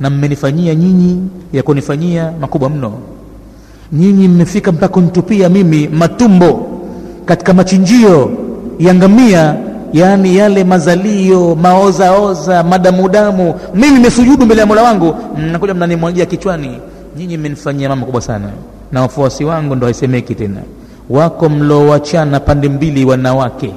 [0.00, 2.92] Na mmenifanyia nyinyi ya kunifanyia makubwa mno.
[3.92, 6.66] Nyinyi mmefika mpaka kunitupia mimi matumbo
[7.24, 8.30] katika machinjio
[8.78, 9.56] ya ngamia
[9.92, 16.78] yaani yale mazalio maozaoza madamudamu mimi nimesujudu mbele ya mola wangu mnakuja mnanimwagia kichwani.
[17.16, 18.48] Nyinyi mmenifanyia mambo makubwa sana
[18.92, 20.60] na wafuasi wangu ndo haisemeki tena.
[21.10, 23.74] Wako mlowachana pande mbili wanawake.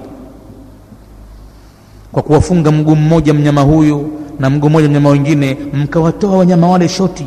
[2.11, 7.25] Kwa kuwafunga mguu mmoja mnyama huyu na mguu mmoja mnyama wengine mkawatoa wanyama wale shoti.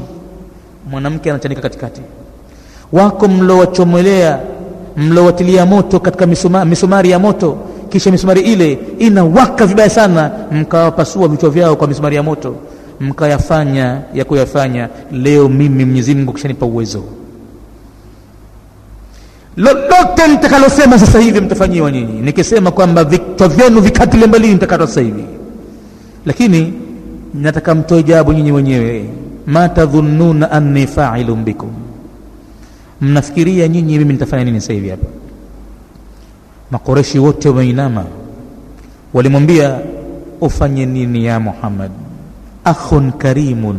[0.90, 2.00] Mwanamke anachanika katikati.
[2.92, 4.38] Wako mlowachomelea
[4.96, 7.58] mlowatilia moto katika misuma, misumari ya moto.
[7.88, 12.54] Kisha misumari ile inawaka vibaya sana mkawapasua vichwa vyao kwa misumari ya moto.
[13.00, 14.88] Mkayafanya ya kuyafanya.
[15.12, 17.02] Leo mimi mwenyezi kishanipa uwezo
[19.58, 22.20] lolote nitakalosema sasa hivi mtafanyiwa nyinyi.
[22.20, 25.24] Nikisema kwamba vichwa vyenu vikatile mbalini mtakatwa sasa hivi.
[26.26, 26.72] Lakini
[27.34, 29.10] nataka mtoe jawabu nyinyi wenyewe.
[29.46, 31.70] Ma tadhunnuna anni failun bikum?
[33.00, 35.06] Mnafikiria nyinyi mimi nitafanya nini sasa hivi hapa?
[36.70, 38.04] Makoreshi wote wameinama.
[39.14, 39.78] Walimwambia
[40.40, 41.90] ufanye nini ya muhammad?
[42.64, 43.76] Akhun karimun.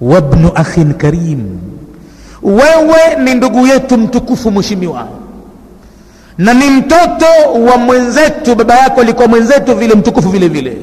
[0.00, 1.58] Wabnu akhin karim
[2.42, 5.08] wewe ni ndugu yetu mtukufu mheshimiwa.
[6.38, 7.26] Na ni mtoto
[7.70, 10.76] wa mwenzetu baba yako alikuwa mwenzetu vile mtukufu vile vile.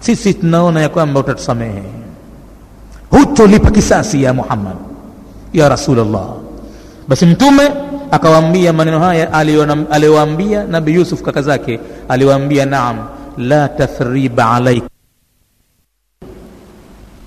[0.00, 1.82] Sisi tunaona ya kwamba utatusamehe.
[3.10, 4.76] Hutolipa kisasi ya muhammad
[5.52, 6.26] ya rasulllah
[7.08, 7.70] basi mtume
[8.10, 9.32] akawaambia maneno haya
[9.90, 12.96] aliyowaambia nabi yusuf kaka zake aliwaambia naam
[13.38, 14.86] la tathriba alaika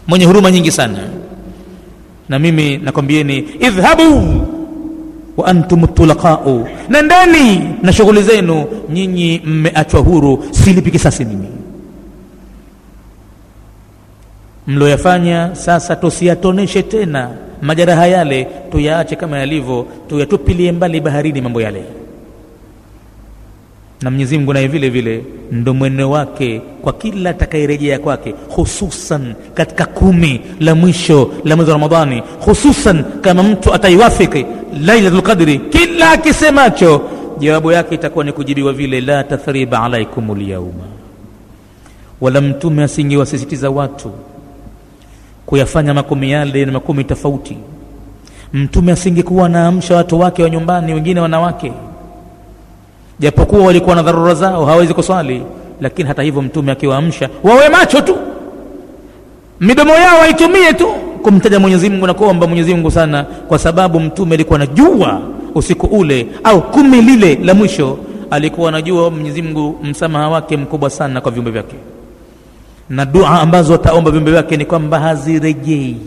[0.08, 1.00] mwenye huruma nyingi sana
[2.30, 4.42] na mimi nakwambieni idhhabu
[5.38, 6.68] wa antum tulaqau.
[6.90, 11.48] Nendeni na shughuli zenu nyinyi mmeachwa huru silipi kisasi mimi.
[14.68, 17.30] Mlioyafanya sasa tusiyatoneshe tena
[17.62, 21.84] majeraha yale tuyaache kama yalivyo tuyatupilie mbali baharini mambo yale
[24.02, 29.86] na mwenyezi mungu naye vile vile ndo mweno wake kwa kila atakayerejea kwake hususan katika
[29.86, 34.46] kumi la mwisho la mwezi wa ramadhani hususan kama mtu ataiwafiki
[34.86, 37.02] lailatul qadri kila akisemacho
[37.40, 40.84] jawabu yake itakuwa ni kujibiwa vile la tathriba alaikum lyauma
[42.22, 44.12] wala mtume asingewasisitiza watu
[45.46, 47.58] kuyafanya makumi yale na makumi tofauti.
[48.54, 51.74] Mtume asingekuwa anaamsha watu wake wa nyumbani wengine wanawake
[53.20, 55.42] japokuwa walikuwa na dharura zao hawawezi kuswali.
[55.82, 58.16] Lakini hata hivyo mtume akiwaamsha wawe macho tu.
[59.60, 60.88] Midomo yao waitumie tu.
[61.24, 65.22] Kumtaja mwenyezi mungu na kuomba mwenyezi mungu sana kwa sababu mtume alikuwa anajua
[65.56, 67.98] usiku ule au kumi lile la mwisho.
[68.32, 71.76] Alikuwa anajua mwenyezi mungu msamaha wake mkubwa sana kwa viumbe vyake.
[72.90, 75.98] Na dua ambazo wataomba viumbe vyake ni kwamba hazirejei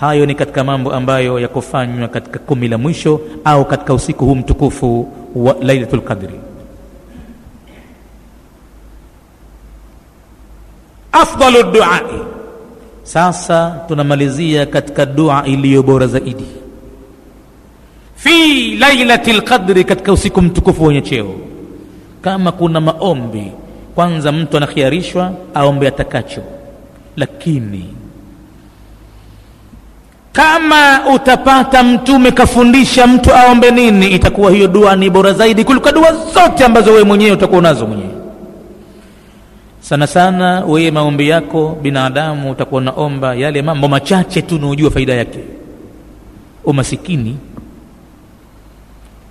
[0.00, 5.08] hayo ni katika mambo ambayo yakofanywa katika kumi la mwisho au katika usiku huu mtukufu
[5.34, 6.40] wa lailatul qadri.
[11.12, 12.20] Afdalu duai.
[13.02, 16.44] Sasa tunamalizia katika dua iliyo bora zaidi.
[18.16, 21.34] Fi lailati lqadri katika usiku mtukufu wenye cheo.
[22.22, 23.52] Kama kuna maombi
[23.94, 26.42] kwanza mtu anakhiarishwa aombe atakacho.
[27.16, 27.94] Lakini
[30.32, 36.12] kama utapata mtume kafundisha mtu aombe nini itakuwa hiyo dua ni bora zaidi kuliko dua
[36.34, 38.10] zote ambazo wewe mwenyewe utakuwa unazo mwenyewe.
[39.80, 45.38] Sana sana wewe maombi yako binadamu utakuwa unaomba yale mambo machache tu unaojua faida yake.
[46.64, 47.36] Umasikini.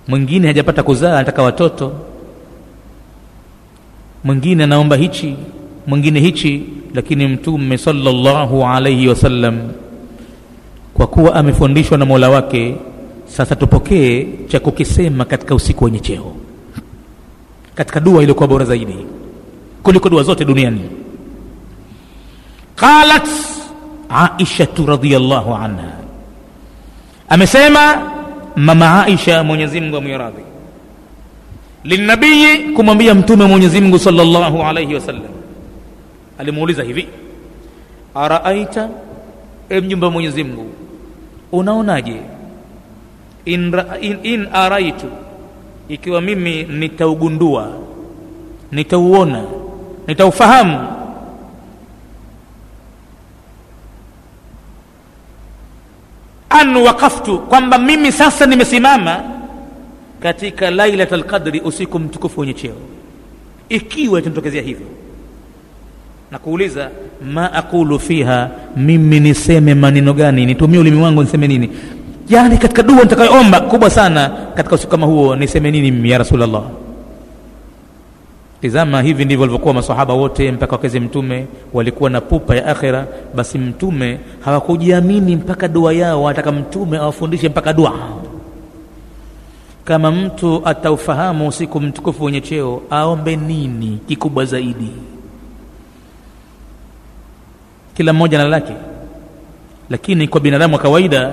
[0.08, 1.92] Mwingine hajapata kuzaa anataka watoto.
[4.24, 5.36] Mwingine anaomba hichi
[5.86, 6.62] mwingine hichi
[6.94, 9.58] lakini mtume sallallahu alaihi wasallam
[10.98, 12.76] kwa kuwa amefundishwa na mola wake
[13.26, 16.34] sasa tupokee cha kukisema katika usiku wenye cheo.
[17.74, 19.06] Katika dua iliyokuwa bora zaidi
[19.82, 20.80] kuliko dua zote duniani.
[22.76, 23.28] Qalat
[24.08, 25.92] aishatu radiallahu anha.
[27.28, 28.10] Amesema
[28.56, 30.42] mama aisha mwenyezimngu amwiradhi
[31.84, 35.32] linabii kumwambia mtume mwenyezimngu salllahu alaihi wasallam
[36.38, 37.08] alimuuliza hivi
[38.14, 38.88] araaita
[39.70, 40.70] e wa mwenyezi mungu
[41.52, 42.20] unaonaje?
[43.44, 45.06] In, in, in araitu
[45.88, 47.72] ikiwa mimi nitaugundua
[48.72, 49.44] nitauona
[50.06, 50.88] nitaufahamu.
[56.50, 59.22] An waqaftu kwamba mimi sasa nimesimama
[60.20, 62.74] katika lailat lqadri usiku mtukufu wenye cheo.
[63.68, 64.86] Ikiwa itanitokezea hivyo
[66.30, 66.90] na kuuliza
[67.32, 70.46] ma aqulu fiha mimi niseme maneno gani?
[70.46, 71.70] Nitumie ulimi wangu niseme nini?
[72.28, 76.62] Yani katika dua nitakayoomba kubwa sana katika usiku kama huo niseme nini mimi ya rasulllah
[78.60, 83.06] tizama hivi ndivyo walivyokuwa masahaba wote mpaka wakeze mtume walikuwa na pupa ya akhira.
[83.34, 87.92] Basi mtume hawakujiamini mpaka dua yao wataka mtume awafundishe mpaka dua.
[89.84, 94.90] Kama mtu ataufahamu usiku mtukufu wenye cheo aombe nini kikubwa zaidi
[97.98, 98.72] kila mmoja na lake.
[99.90, 101.30] Lakini kwa binadamu wa kawaida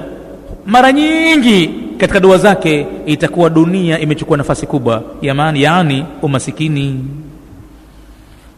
[0.65, 7.05] mara nyingi katika dua zake itakuwa dunia imechukua nafasi kubwa yamani yaani umasikini.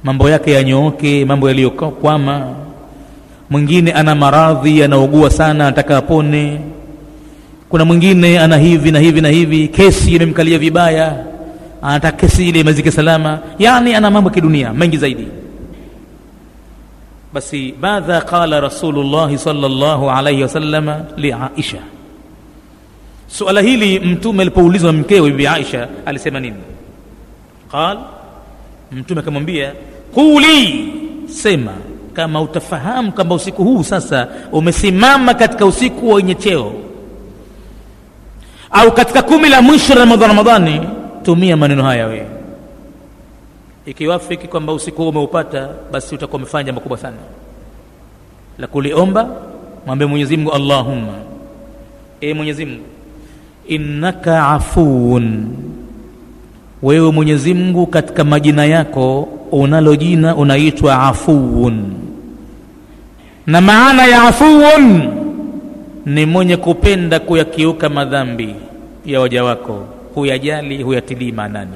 [0.03, 2.55] Mambo yake yanyooke mambo yaliyokwama.
[3.49, 6.59] Mwingine ana maradhi anaugua sana anataka apone
[7.69, 11.25] kuna mwingine ana hivi na hivi na hivi kesi imemkalia vibaya
[11.81, 13.39] anataka kesi ile imezike salama.
[13.59, 15.27] Yani ana mambo ya kidunia mengi zaidi
[17.37, 21.77] basi madha qala rasulullahi sallallahu alaihi wasalama liaisha
[23.27, 26.55] suala hili mtume alipoulizwa mkewe bibi aisha alisema nini?
[27.71, 27.97] Qal
[28.91, 29.73] mtume akamwambia
[30.13, 30.93] quli
[31.27, 31.73] sema
[32.13, 36.73] kama utafahamu kwamba usiku huu sasa umesimama katika usiku wenye cheo
[38.71, 40.81] au katika kumi la mwisho la ramadhani
[41.23, 42.36] tumia maneno haya wewe
[43.87, 47.17] ikiwafiki kwamba usiku huo umeupata basi utakuwa umefanya jambo kubwa sana.
[48.59, 49.29] La kuliomba
[49.85, 51.13] mwambie mwenyezi mungu allahumma
[52.21, 52.83] e mwenyezi mungu
[53.67, 55.47] innaka afuun
[56.83, 59.21] wewe mwenyezi mungu katika majina yako
[59.51, 61.83] unalo jina unaitwa afuun
[63.47, 65.09] na maana ya afuun
[66.05, 68.55] ni mwenye kupenda kuyakiuka madhambi
[69.05, 69.85] ya waja wako
[70.15, 71.71] huyajali huyatilii maanani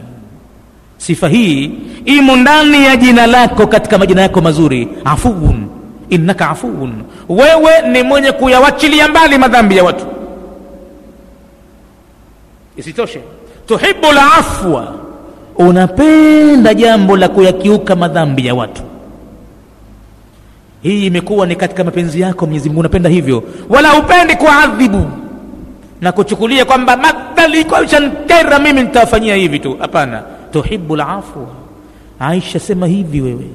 [1.01, 1.71] sifa hii
[2.05, 4.87] imo ndani ya jina lako katika majina yako mazuri.
[5.05, 5.67] Afuun.
[6.09, 6.93] Innaka afuun.
[7.29, 10.05] Wewe ni mwenye kuyawachilia mbali madhambi ya watu.
[12.77, 13.21] Isitoshe.
[13.65, 14.95] Tuhibu lafwa
[15.57, 18.81] unapenda jambo la kuyakiuka madhambi ya watu.
[20.83, 23.43] Hii imekuwa ni katika mapenzi yako mwenyezi mungu unapenda hivyo.
[23.69, 25.05] Wala upendi kuadhibu
[26.01, 29.77] na kuchukulia kwamba madhali shankera mimi nitawafanyia hivi tu.
[29.79, 31.47] Hapana tuhibu lafwa
[32.19, 33.47] aisha sema hivi wewe.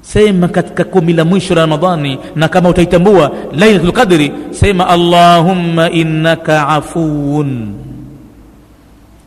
[0.00, 6.68] Sema katika kumi la mwisho la ramadhani na kama utaitambua lailatul qadri sema allahumma innaka
[6.68, 7.74] afuun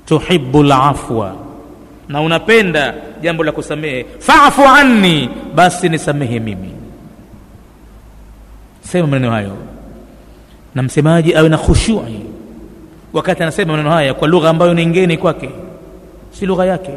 [0.05, 1.35] tuhibu lafwa
[2.09, 4.05] na unapenda jambo la kusamehe.
[4.19, 6.69] Fafu anni basi nisamehe mimi.
[8.81, 9.57] Sema maneno hayo.
[10.75, 12.19] Na msemaji awe na khushui.
[13.13, 15.49] Wakati anasema maneno haya kwa lugha ambayo ni ngeni kwake
[16.39, 16.91] si lugha yake.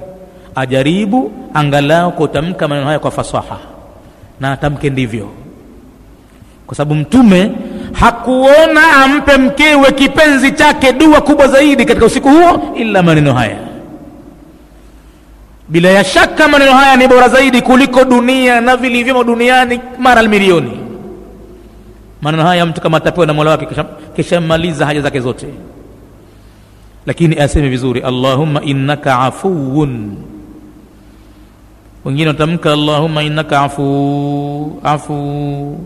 [0.55, 3.59] Ajaribu angalau kutamka maneno haya kwa fasaha.
[4.41, 5.29] Na atamke ndivyo.
[6.67, 7.53] Kwa sababu mtume
[7.93, 13.57] hakuona ampe mkewe kipenzi chake dua kubwa zaidi katika usiku huo ila maneno haya.
[15.69, 20.81] Bila ya shaka maneno haya ni bora zaidi kuliko dunia na vilivyomo duniani mara milioni.
[22.23, 23.69] Maneno haya mtu kama atapewa na mola wake
[24.17, 25.47] kishamaliza haja zake zote
[27.07, 30.17] lakini aseme vizuri allahumma innaka afuun
[32.05, 35.17] wengine watamka allahumma innaka afu afu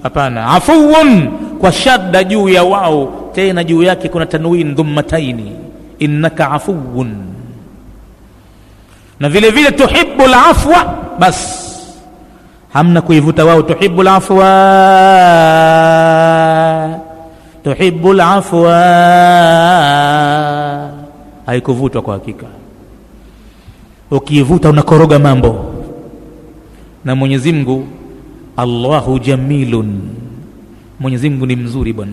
[0.02, 1.28] hapana afuun
[1.60, 5.52] kwa shadda juu ya wao tena juu yake kuna tanwin dhummataini
[5.98, 7.14] innaka afuun
[9.20, 11.64] na vile vile tuhibu lafwa bas
[12.72, 14.48] hamna kuivuta wao tuhibu lafwa
[17.64, 18.78] tuhibu lafwa
[21.48, 22.46] haikuvutwa kwa hakika.
[24.10, 25.74] Ukiivuta unakoroga mambo.
[27.04, 27.86] Na mwenyezi mungu
[28.56, 30.00] allahu jamilun.
[31.00, 32.12] Mwenyezi mungu ni mzuri bwana.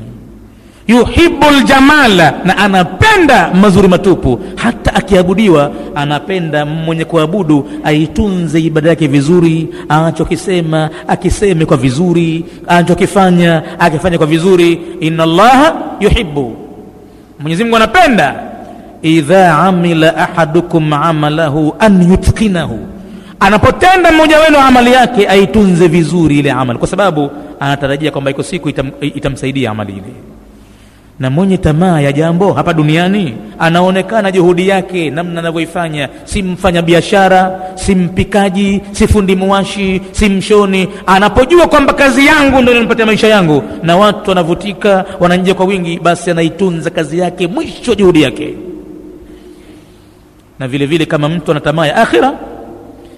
[0.88, 4.39] Yuhibu ljamala na anapenda mazuri matupu.
[4.55, 14.17] Hata akiabudiwa anapenda mwenye kuabudu aitunze ibada yake vizuri anachokisema akiseme kwa vizuri anachokifanya akifanya
[14.17, 14.81] kwa vizuri.
[14.99, 16.55] Inna llaha yuhibu
[17.39, 18.55] mwenyezi mungu anapenda
[19.06, 22.80] idha amila ahadukum amalahu an yutqinahu.
[23.39, 28.70] Anapotenda mmoja wenu amali yake aitunze vizuri ile amali kwa sababu anatarajia kwamba iko siku
[28.70, 30.14] itam, itamsaidia amali ile.
[31.20, 36.10] Na mwenye tamaa ya jambo hapa duniani anaonekana juhudi yake namna anavyoifanya.
[36.24, 40.88] Si mfanya biashara si mpikaji si fundi muwashi si mshoni.
[41.06, 46.32] Anapojua kwamba kazi yangu ndio inanipatia maisha yangu na watu wanavutika wananjia kwa wingi basi
[46.32, 48.53] anaitunza kazi yake mwisho juhudi yake
[50.60, 52.34] na vile vile kama mtu ana tamaa ya akhira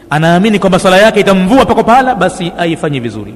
[0.10, 3.34] anaamini kwamba swala yake itamvua pako pahala basi aifanye vizuri.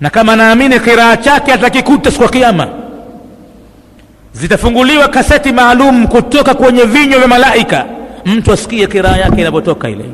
[0.00, 2.68] Na kama anaamini kiraa chake atakikuta siku ya kiama
[4.32, 7.84] zitafunguliwa kaseti maalum kutoka kwenye vinywa vya malaika
[8.24, 10.04] mtu asikie kiraa yake inavyotoka ile.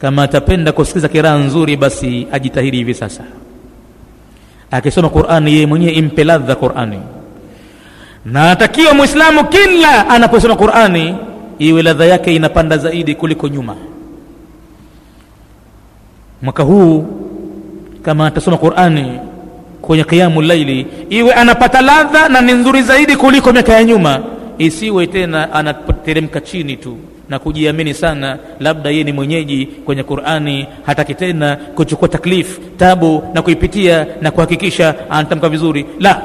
[0.00, 3.22] Kama atapenda kusikiza kiraa nzuri basi ajitahidi hivi sasa.
[4.70, 7.00] Akisoma qurani yeye mwenyewe impe ladha qurani.
[8.24, 11.14] Na atakiwa mwislamu kila anaposoma qurani
[11.60, 13.76] iwe ladha yake inapanda zaidi kuliko nyuma.
[16.42, 17.04] Mwaka huu
[18.02, 19.20] kama atasoma qurani
[19.82, 24.20] kwenye qiamu laili iwe anapata ladha na ni nzuri zaidi kuliko miaka ya nyuma
[24.58, 26.96] isiwe tena anateremka chini tu
[27.28, 33.42] na kujiamini sana labda yeye ni mwenyeji kwenye qurani hataki tena kuchukua taklif tabu na
[33.42, 35.86] kuipitia na kuhakikisha anatamka vizuri.
[36.00, 36.22] La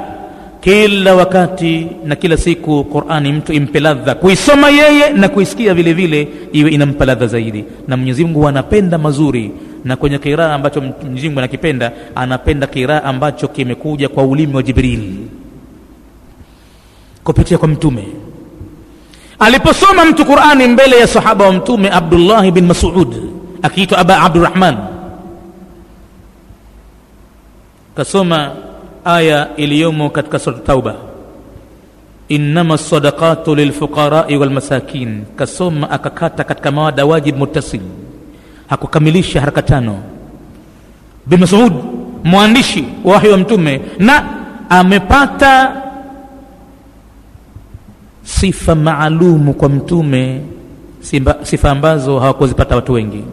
[0.65, 4.15] kila wakati na kila siku qurani mtu impe ladha.
[4.15, 7.65] Kuisoma yeye na kuisikia vile vile iwe inampa ladha zaidi.
[7.87, 9.51] Na mwenyezi mungu anapenda mazuri.
[9.83, 15.13] Na kwenye kiraa ambacho mwenyezi mungu anakipenda anapenda kiraa ambacho kimekuja kwa ulimi wa jibril.
[17.23, 18.07] Kupitia kwa mtume.
[19.39, 23.15] Aliposoma mtu qurani mbele ya sahaba wa mtume abdullahi bin masud
[23.61, 24.77] akiitwa aba abdurahman
[27.95, 28.51] kasoma
[29.05, 30.95] aya iliyomo katika sura tauba.
[32.29, 37.81] Innama sadaqatu lilfuqarai walmasakin kasoma akakata katika mawada wajib muttasil.
[38.67, 39.99] Hakukamilisha haraka tano.
[41.25, 41.73] Bin masud
[42.23, 44.23] mwandishi wa wa mtume na
[44.69, 45.81] amepata
[48.23, 50.41] sifa maalumu kwa mtume
[51.43, 53.23] sifa ambazo hawakuzipata watu wengi.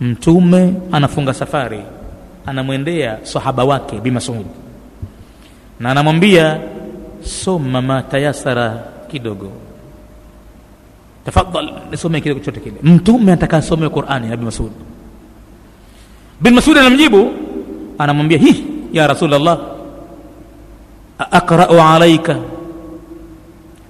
[0.00, 1.80] Mtume anafunga safari
[2.46, 4.46] anamwendea sahaba wake bi masud.
[5.80, 6.60] Na anamwambia
[7.22, 9.52] soma matayasara kidogo.
[11.24, 12.76] Tafadhal nisome kidogo chote kile.
[12.82, 14.72] Mtume anataka asome qurani na bin masud.
[16.40, 17.30] Bin masud anamjibu
[17.98, 19.58] anamwambia hi ya rasulllah
[21.18, 22.36] aqrau alaika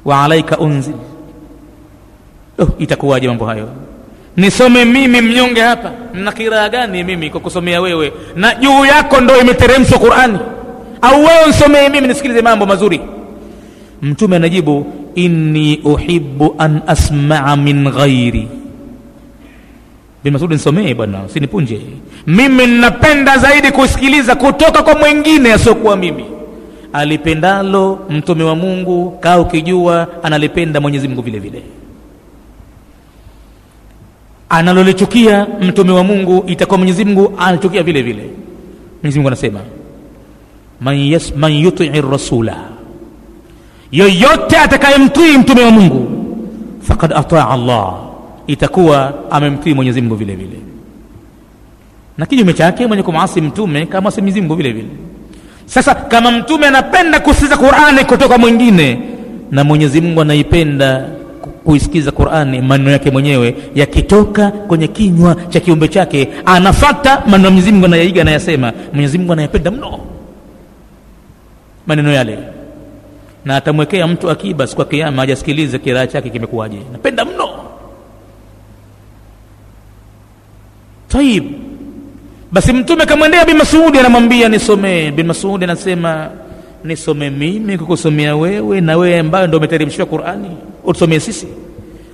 [0.04, 0.94] wa alaika unzil.
[2.58, 3.68] Oh, itakuwaje mambo hayo
[4.36, 5.92] nisome mimi mnyonge hapa.
[6.14, 8.12] Na kiraa gani mimi kwa kusomea wewe?
[8.36, 10.38] Na juu yako ndo imeteremshwa qurani.
[11.02, 13.00] Au wewe nsomee mimi nisikilize mambo mazuri?
[14.02, 18.48] Mtume anajibu inni uhibu an asmaa min ghairi.
[20.24, 21.80] Bin nsomee bwana sinipunje
[22.26, 26.24] mimi ninapenda zaidi kusikiliza kutoka kwa mwingine asiokuwa mimi.
[26.92, 31.62] Alipendalo mtume wa mungu kaa ukijua analipenda mwenyezi mungu vile vile
[34.48, 38.30] analolichukia mtume wa mungu itakuwa mwenyezi mungu anachukia vile vile.
[39.02, 39.60] Mwenyezi mungu anasema
[40.80, 42.56] man, yes, man yutii rasula
[43.92, 46.10] yoyote atakayemtii mtume wa mungu
[46.80, 47.94] fakad ataa allah
[48.46, 50.58] itakuwa amemtii mwenyezi mungu vile vile.
[52.18, 54.88] Na kinyume chake mwenye kumasi mtume kama si mwenyezi mungu vile vile.
[55.66, 58.98] Sasa kama mtume anapenda kusikiza qurani kutoka mwingine
[59.50, 61.08] na mwenyezi mungu anaipenda
[61.64, 67.72] kuisikiza qurani maneno yake mwenyewe yakitoka kwenye kinywa cha kiumbe chake anafata maneno ya mwenyezi
[67.72, 68.72] mungu anayaiga anayasema.
[68.92, 70.00] Mwenyezi mungu anayapenda mno
[71.86, 72.38] maneno yale.
[73.44, 76.78] Na atamwekea mtu akiba siku ya Kiyama ajasikilize kiraa chake kimekuwaje.
[76.92, 77.48] Napenda mno.
[81.08, 81.44] Taib.
[82.52, 86.30] Basi mtume kamwendea bin masudi anamwambia nisomee bin masudi anasema
[86.84, 90.50] nisome mimi kukusomea wewe na wewe ambayo ndo umeteremshiwa qurani
[90.84, 91.48] utusomee sisi.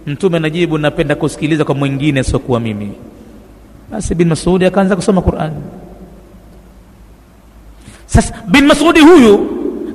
[0.06, 2.92] Mtume anajibu napenda kusikiliza kwa mwingine siokuwa mimi.
[3.90, 5.54] Basi bin masudi akaanza kusoma qurani
[8.06, 9.46] sasa bin masudi huyu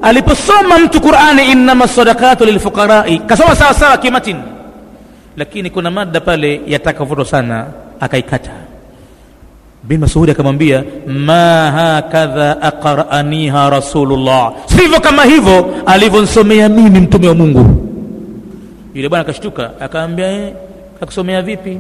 [0.01, 4.37] aliposoma mtu qurani innama sadaqatu lilfuqarai kasoma sawa sawa kimatin.
[5.37, 7.65] Lakini kuna mada pale yatakavuto sana
[7.99, 8.51] akaikata.
[9.83, 14.53] Bin masudi akamwambia ma hakadha aqraniha rasulullah.
[14.65, 17.74] Sivyo kama hivyo alivyonsomea mimi mtume wa mungu
[18.95, 20.53] yule bwana akashtuka akaambia eh,
[21.01, 21.77] akusomea vipi?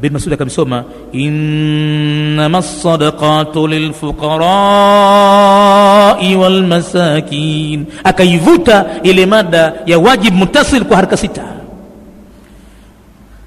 [0.00, 7.86] Bin Masud akamsoma innama sadaqatu lilfuqarai walmasakin.
[8.04, 11.44] Akaivuta ile mada ya wajib mutasil kwa haraka sita.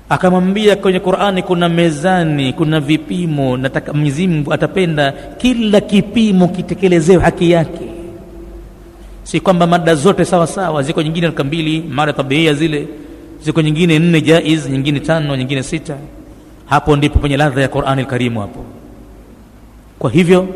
[0.09, 7.85] Akamwambia kwenye qurani kuna mezani kuna vipimo nataka mwenyezi atapenda kila kipimo kitekelezewe haki yake.
[9.23, 12.87] Si kwamba mada zote sawa sawa ziko nyingine raka mbili mada tabiia zile
[13.43, 15.95] ziko nyingine nne jaiz nyingine tano nyingine sita.
[16.65, 18.65] Hapo ndipo penye ladha ya qurani lkarimu hapo.
[19.99, 20.47] Kwa hivyo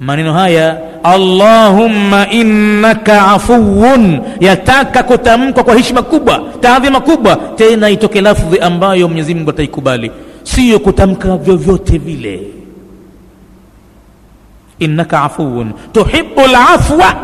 [0.00, 8.58] maneno haya allahumma innaka afuun yataka kutamkwa kwa heshima kubwa taadhima kubwa tena itoke lafdhi
[8.58, 10.10] ambayo mwenyezi mungu ataikubali.
[10.42, 12.42] Siyo kutamka vyovyote vile.
[14.78, 17.14] Innaka afuun tuhibu lafwa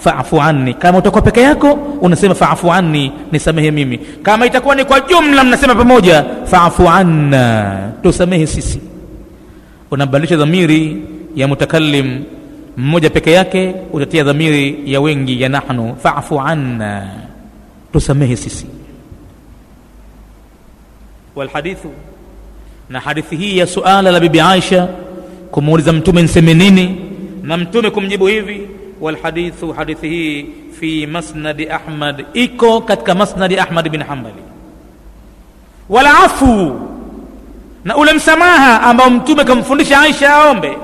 [0.00, 0.74] faafu anni.
[0.74, 3.98] Kama utakuwa peke yako unasema faafu anni nisamehe mimi.
[3.98, 8.80] Kama itakuwa ni kwa jumla mnasema pamoja faafu anna tusamehe sisi.
[9.90, 11.02] Unabadilisha dhamiri
[11.36, 12.24] ya mutakallim.
[12.76, 15.96] Mmoja peke yake utatia dhamiri ya wengi ya nahnu.
[16.02, 17.08] Faafu anna
[17.92, 18.66] tusamehe sisi.
[21.36, 21.90] Walhadithu
[22.88, 24.88] na hadithi hii ya suala la bibi aisha
[25.50, 26.96] kumuuliza mtume nseme nini?
[27.42, 28.68] Na mtume kumjibu hivi
[29.00, 30.46] walhadithu hadithi hii
[30.80, 32.24] fi masnadi ahmad.
[32.34, 34.42] Iko katika masnadi ahmad bin hambali
[35.88, 36.80] walafu
[37.84, 40.76] na ule msamaha ambao mtume kamfundisha aisha aombe.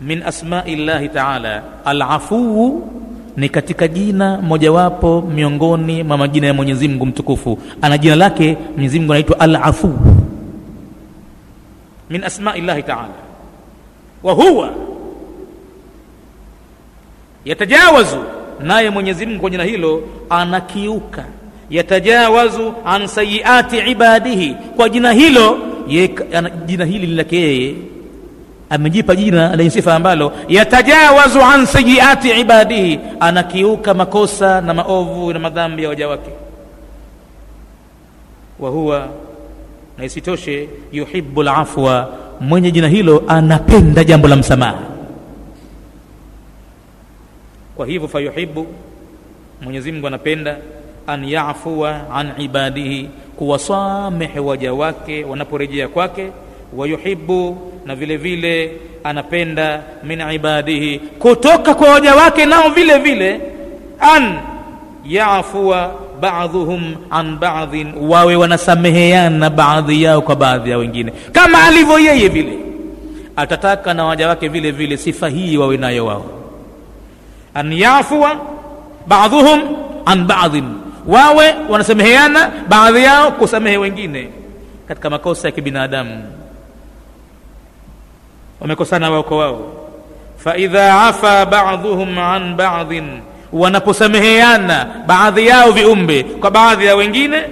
[0.00, 2.88] Min asmai llahi taala alafuu
[3.36, 7.58] ni katika jina mojawapo miongoni mwa majina ya mwenyezi mungu mtukufu.
[7.82, 9.94] Ana jina lake mwenyezi mungu anaitwa alafuu
[12.10, 13.08] min asmai llahi taala.
[14.22, 14.70] Wa huwa
[17.44, 18.16] yatajawazu
[18.60, 21.24] naye mwenyezi mungu kwa jina hilo anakiuka.
[21.70, 25.58] Yatajawazu an sayiati ibadihi kwa jina hilo
[25.88, 26.10] ye,
[26.66, 27.74] jina hili lake yeye.
[28.70, 35.82] Amejipa jina lenye sifa ambalo yatajawazu an sayiati ibadihi anakiuka makosa na maovu na madhambi
[35.82, 36.30] ya waja wake.
[38.60, 39.08] Wa huwa
[39.98, 42.08] na isitoshe yuhibu lafwa
[42.40, 44.78] mwenye jina hilo anapenda jambo la msamaha
[47.78, 48.66] kwa hivyo fayuhibu
[49.62, 50.56] mwenyezi mungu anapenda
[51.06, 56.30] an yafua an ibadihi kuwasamehe waja wake wanaporejea kwake.
[56.76, 58.72] Wayuhibu na vile vile
[59.04, 63.40] anapenda min ibadihi kutoka kwa waja wake nao vile vile.
[64.00, 64.38] An
[65.06, 71.12] yafua baadhuhum an baadhin wawe wanasameheana baadhi yao kwa baadhi ya wengine.
[71.32, 72.58] Kama alivyo yeye vile
[73.36, 76.37] atataka na waja wake vile vile sifa hii wawe nayo wao
[77.54, 78.36] an yafua
[79.06, 79.60] baadhuhum
[80.06, 80.64] an baadhin
[81.06, 84.28] wawe wanasameheana baadhi yao kusamehe wengine
[84.88, 86.22] katika makosa ya kibinadamu.
[88.60, 89.60] Wamekosana wao kwa wao.
[90.36, 93.04] Faidha afa baadhuhum an baadhin
[93.52, 97.42] wanaposameheana baadhi yao viumbe kwa baadhi ya wengine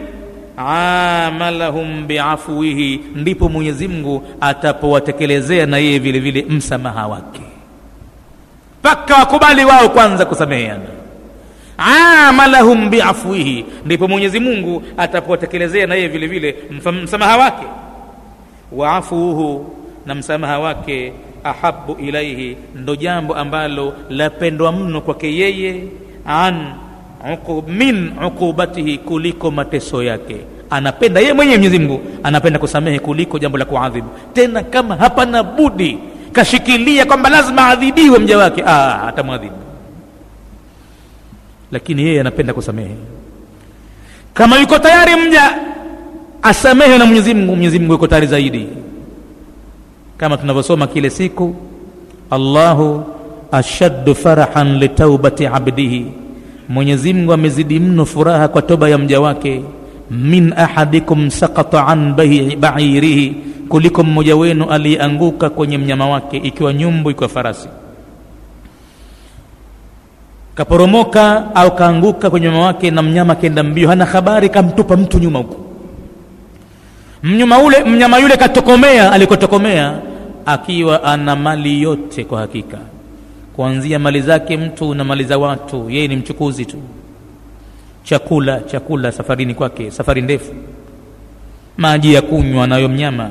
[0.57, 3.01] amalahum biafwihi.
[3.15, 7.41] Ndipo mwenyezi mungu atapowatekelezea na yeye vile vile msamaha wake
[8.87, 10.85] mpaka wakubali wao kwanza kusameheana.
[11.79, 16.57] Amalahum biafwihi ndipo mwenyezi mungu atapowatekelezea na vile vile
[17.03, 17.67] msamaha wake.
[18.73, 19.77] Waafuuhu
[20.07, 21.13] na msamaha wake
[21.45, 25.83] ahabu ilaihi ndo jambo ambalo lapendwa mno kwake yeye
[26.27, 26.73] an
[27.69, 30.37] min uqubatihi kuliko mateso yake.
[30.71, 34.09] Anapenda yeye mwenyewe mwenyezi mungu anapenda kusamehe kuliko jambo la kuadhibu.
[34.33, 35.99] Tena kama hapana budi
[36.37, 38.63] kashikilia kwamba lazima adhibiwe mja wake.
[39.09, 39.57] Atamwadhibu
[41.73, 42.95] lakini yeye anapenda kusamehe.
[44.35, 45.59] Kama yuko tayari mja
[46.43, 47.93] asamehe na mwenyezi mungu.
[47.93, 48.69] Yuko tayari zaidi.
[50.17, 51.57] Kama tunavyosoma kile siku
[52.31, 53.05] allahu
[53.53, 56.07] ashaddu farahan litaubati abdihi.
[56.69, 59.63] Mwenyezi mungu amezidi mno furaha kwa toba ya mja wake
[60.11, 62.15] min ahadikum sakata an
[62.61, 63.37] bairihi
[63.69, 67.69] kuliko mmoja wenu aliyeanguka kwenye mnyama wake ikiwa nyumbu ikiwa farasi.
[70.55, 75.39] Kaporomoka au kaanguka kwenye mnyama wake na mnyama kenda mbio hana habari kamtupa mtu nyuma
[75.39, 75.57] huko.
[77.23, 79.95] Mnyama ule mnyama yule katokomea alikotokomea
[80.47, 82.79] akiwa ana mali yote kwa hakika.
[83.57, 86.77] Kuanzia mali zake mtu na mali za watu yeye ni mchukuzi tu
[88.07, 90.55] chakula chakula safarini kwake safari ndefu.
[91.77, 93.31] Maji ya kunywa nayo mnyama.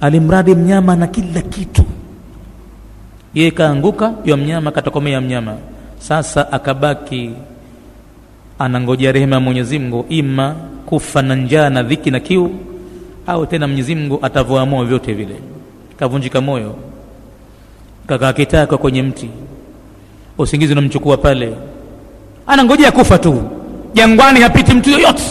[0.00, 1.84] Alimradi mnyama na kila kitu.
[3.34, 5.56] Yeye kaanguka yo mnyama katokomea mnyama.
[5.98, 7.30] Sasa akabaki
[8.58, 10.06] anangojea rehema ya mwenyezi mungu.
[10.08, 10.56] Ima
[10.86, 12.50] kufa na njaa na dhiki na kiu
[13.26, 14.18] au tena mwenyezi mungu
[14.84, 15.36] vyote vile.
[15.98, 16.76] Kavunjika moyo.
[18.06, 19.28] Kakaa kitako kwenye mti.
[20.38, 21.54] Usingizi unamchukua pale
[22.50, 23.42] anangojea kufa tu.
[23.94, 25.22] Jangwani hapiti mtu yoyote.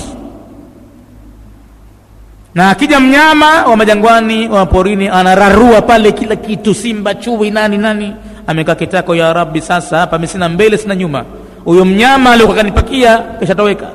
[2.56, 8.14] Na akija mnyama wa majangwani wa porini anararua pale kila kitu simba chui nani nani.
[8.48, 11.26] Amekaa kitako ya rabbi sasa hapa mi sina mbele sina nyuma.
[11.66, 13.88] Huyo mnyama aliokuwa kanipakia kishatoweka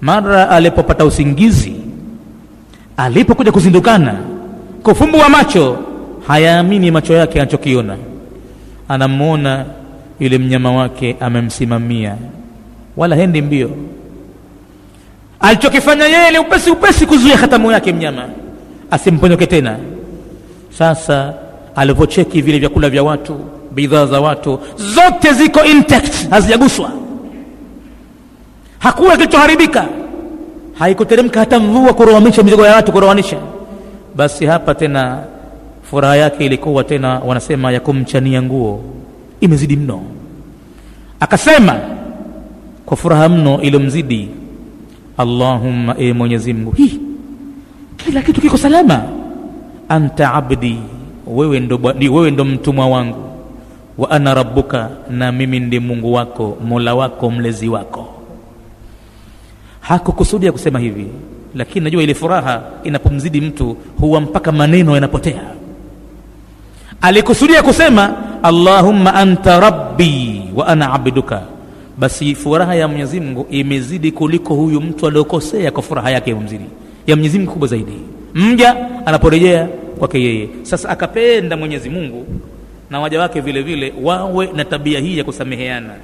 [0.00, 1.72] mara alipopata usingizi
[2.96, 4.14] alipokuja kuzindukana
[4.82, 5.78] kufumbua macho
[6.26, 7.96] hayaamini macho yake anachokiona.
[8.88, 9.64] Anamwona
[10.22, 12.16] yule mnyama wake amemsimamia.
[12.96, 13.70] Wala hendi mbio.
[15.40, 18.28] Alichokifanya yeye ni upesi upesi kuzuia hatamu yake mnyama.
[18.90, 19.76] Asimponyoke tena.
[20.78, 21.34] Sasa
[21.76, 23.40] alivyocheki vile vyakula vya watu
[23.72, 26.90] bidhaa za watu zote ziko intact hazijaguswa.
[28.78, 29.88] Hakuna kilichoharibika.
[30.78, 33.36] Haikuteremka hata mvua kurowanisha mizigo ya watu kurowanisha
[34.14, 35.18] basi hapa tena
[35.90, 38.84] furaha yake ilikuwa tena wanasema ya kumchania nguo.
[39.40, 40.02] Imezidi mno
[41.22, 41.80] akasema
[42.86, 44.28] kwa furaha mno iliyomzidi
[45.18, 47.00] allahumma e mwenyezi hii
[47.96, 49.02] kila kitu kiko salama.
[49.88, 50.78] Anta abdi
[51.26, 53.24] wewe ndo, wewe ndo mtumwa wangu.
[53.98, 58.08] Wa ana rabbuka na mimi ndi mungu wako mola wako mlezi wako.
[59.80, 61.06] Hakukusudia kusema hivi
[61.54, 65.42] lakini najua ile furaha inapomzidi mtu huwa mpaka maneno yanapotea.
[67.00, 71.42] Alikusudia kusema allahumma anta rabbi wa ana abduka.
[71.96, 76.64] Basi furaha ya mwenyezi mungu imezidi kuliko huyu mtu aliokosea kwa furaha yake mzidi
[77.06, 77.92] ya mwenyezi mungu kubwa zaidi.
[78.34, 78.76] Mja
[79.06, 79.68] anaporejea
[79.98, 80.48] kwake yeye.
[80.62, 82.26] Sasa akapenda mwenyezi mungu
[82.90, 85.94] na waja wake vile vile wawe na tabia hii ya kusameheana.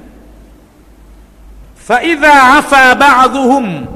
[1.77, 3.87] Faidha afa ba'dhuhum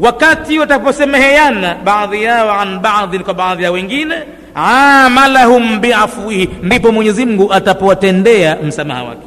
[0.00, 4.14] wakati watakaposameheana baadhi yao an baadhin kwa baadhi ya wengine
[4.54, 9.26] amalahum biafwihi ndipo mwenyezi mungu atapowatendea msamaha wake.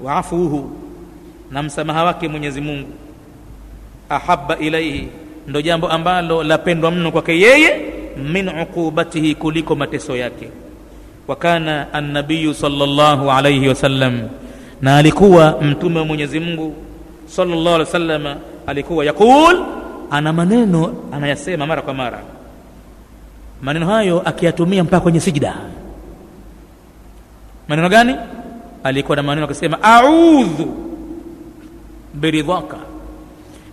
[0.00, 0.70] Waafuhu.
[1.50, 2.88] Na msamaha wake mwenyezi mungu.
[4.08, 5.08] Ahaba ilaihi
[5.48, 7.80] ndo jambo ambalo lapendwa mno kwake yeye
[8.32, 10.48] min uqubatihi kuliko mateso yake.
[11.28, 14.20] Wa kana annabiyu sallallahu alayhi wasallam
[14.82, 16.74] na alikuwa mtume wa mwenyezi mungu
[17.26, 19.64] sallallahu alayhi wasallam, alikuwa yaqul
[20.10, 22.18] ana maneno anayasema mara kwa mara.
[23.62, 25.54] Maneno hayo akiyatumia mpaka kwenye sijida.
[27.68, 28.16] maneno gani?
[28.84, 30.74] Alikuwa na maneno akisema audhu
[32.14, 32.76] biridhaka.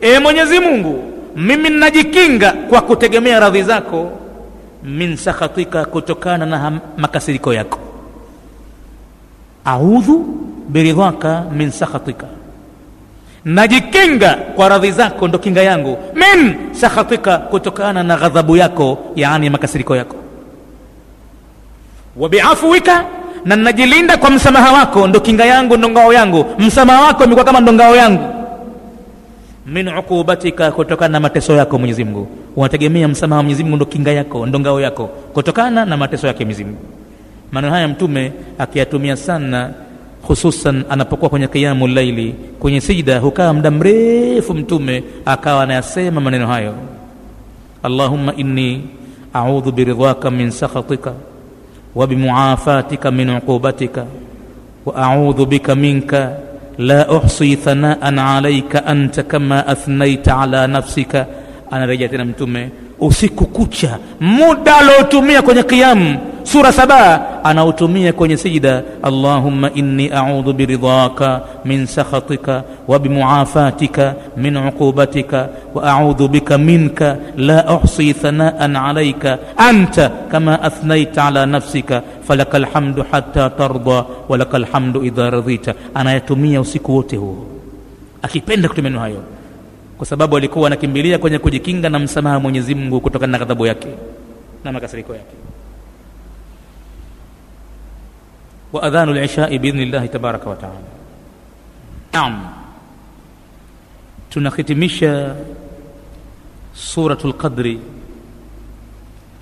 [0.02, 1.04] E mwenyezi mungu
[1.36, 4.12] mimi ninajikinga kwa kutegemea radhi zako
[4.84, 7.80] min sakhatika kutokana na makasiriko yako.
[9.66, 10.26] Audhu
[10.70, 12.28] biridhaka min sakhatika
[13.46, 15.98] najikinga kwa radhi zako ndo kinga yangu.
[16.16, 20.16] Min sakhatika kutokana na ghadhabu yako yaani makasiriko yako.
[22.18, 23.06] Wa biafuwika
[23.46, 26.46] na najilinda kwa msamaha wako ndo kinga yangu ndo ngao yangu.
[26.60, 28.24] Msamaha wako imekuwa kama ndo ngao yangu.
[29.66, 32.28] Min ukubatika, kutokana na mateso yako mwenyezi mungu.
[32.56, 36.40] Unategemea msamaha wa mwenyezi mungu ndo kinga yako ndo ngao yako kutokana na mateso yake
[36.46, 36.80] mwenyezi mungu.
[37.52, 39.70] Maneno haya mtume akiyatumia sana
[40.32, 46.74] hususan anapokuwa kwenye qiyamu laili kwenye sijida hukaa muda mrefu mtume akawa anayasema maneno hayo.
[47.84, 48.82] Allahumma inni
[49.34, 51.14] audhu biridhaka min sakhatika
[51.96, 54.06] wa bimuafatika min uqubatika
[54.86, 56.32] wa audhu bika minka
[56.78, 61.26] la uhsi thanaan alaika anta kama athnaita ala nafsika.
[61.72, 62.70] Anarejea tena mtume
[63.00, 71.42] usiku kucha muda aliotumia kwenye qiyamu sura saba anautumia kwenye sijida allahumma inni audhu biridhaka
[71.66, 80.10] min sakhatika wa bimuafatika min uqubatika wa audhu bika minka la uhsi thanaan alaika anta
[80.10, 85.74] kama athnaita ala nafsika falaka lhamdu hata tarda walaka lhamdu idha radhita.
[85.94, 87.46] Anayatumia usiku wote huo
[88.22, 89.24] akipenda kutumia hayo
[89.98, 93.88] kwa sababu alikuwa anakimbilia kwenye kujikinga na msamaha mwenyezi mungu kutokana na ghadhabu yake
[94.64, 95.36] na makasiriko yake
[98.74, 100.88] wa adhanu lishai biidhni llahi tabaraka wa taala.
[102.14, 102.48] Naam,
[104.30, 105.36] tunahitimisha
[106.74, 107.80] Suratul Qadri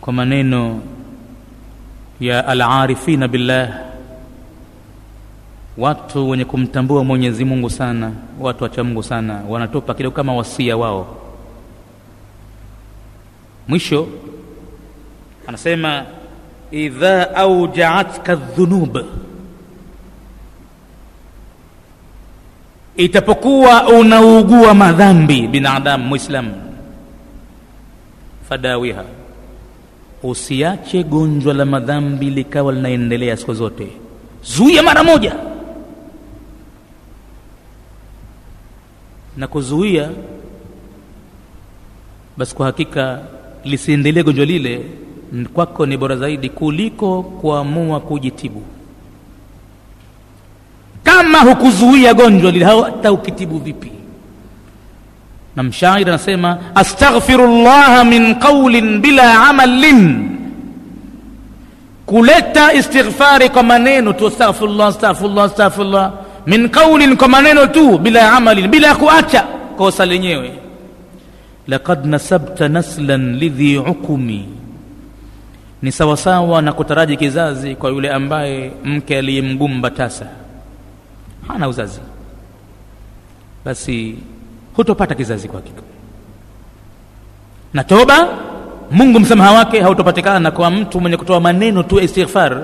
[0.02, 0.82] kwa maneno
[2.20, 3.86] ya alarifina billah,
[5.78, 11.16] watu wenye kumtambua Mwenyezi Mungu sana, watu wachamungu sana, wanatupa kidogo kama wasia wao.
[13.68, 14.08] Mwisho
[15.48, 16.06] anasema
[16.72, 18.98] idha aujaatka dhunub
[22.98, 26.62] itapokuwa unaugua madhambi binadamu mwislamu
[28.50, 29.04] fadawiha.
[30.24, 33.88] Usiache gonjwa la madhambi likawa linaendelea siku zote.
[34.44, 35.36] Zuia mara moja.
[39.38, 40.10] Na kuzuia
[42.38, 43.20] basi kwa hakika
[43.64, 44.86] lisiendelee gonjwa lile
[45.54, 48.64] kwako ni bora zaidi kuliko kuamua kujitibu.
[51.04, 53.92] Kama hukuzuia gonjwa lile hata ukitibu vipi?
[55.56, 60.30] Na mshairi anasema astaghfiru llaha min qaulin bila amalin.
[62.06, 66.12] Kuleta istighfari kwa maneno tu astaghfirullah astaghfirullah astaghfirullah.
[66.46, 69.42] Min qaulin kwa maneno tu bila amalin bila kuacha
[69.78, 70.52] kosa lenyewe.
[71.68, 74.46] Laqad nasabta naslan lidhi ukumi
[75.82, 80.26] ni sawasawa na kutaraji kizazi kwa yule ambaye mke aliyemgumba tasa
[81.48, 82.00] hana uzazi.
[83.66, 84.16] Basi
[84.74, 85.62] hutopata kizazi kwa
[87.74, 88.28] na toba
[88.92, 92.62] mungu msamaha wake hautopatikana kwa mtu mwenye kutoa maneno tu istighfar.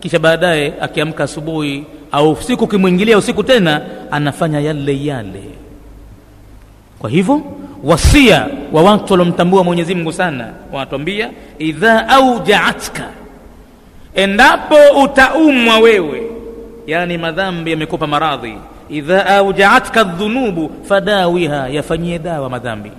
[0.00, 5.42] Kisha baadaye akiamka asubuhi au usiku ukimwingilia usiku tena anafanya yale yale.
[6.98, 7.42] Kwa hivyo
[7.82, 13.08] wasia wa watu waliomtambua mwenyezi mungu sana wanatuambia idha aujaatka
[14.14, 16.22] endapo utaumwa wewe
[16.86, 18.54] yani madhambi yamekupa maradhi
[18.90, 22.90] idha aujaatka dhunubu fadawiha yafanyie dawa madhambi.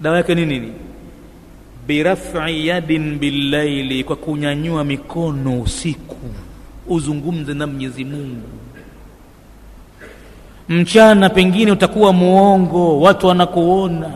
[0.00, 0.72] Dawa yake ni nini?
[1.86, 6.16] Birafi yadin billaili kwa kunyanyua mikono usiku
[6.88, 8.48] uzungumze na mwenyezi mungu
[10.68, 14.10] mchana pengine utakuwa muongo watu wanakuona.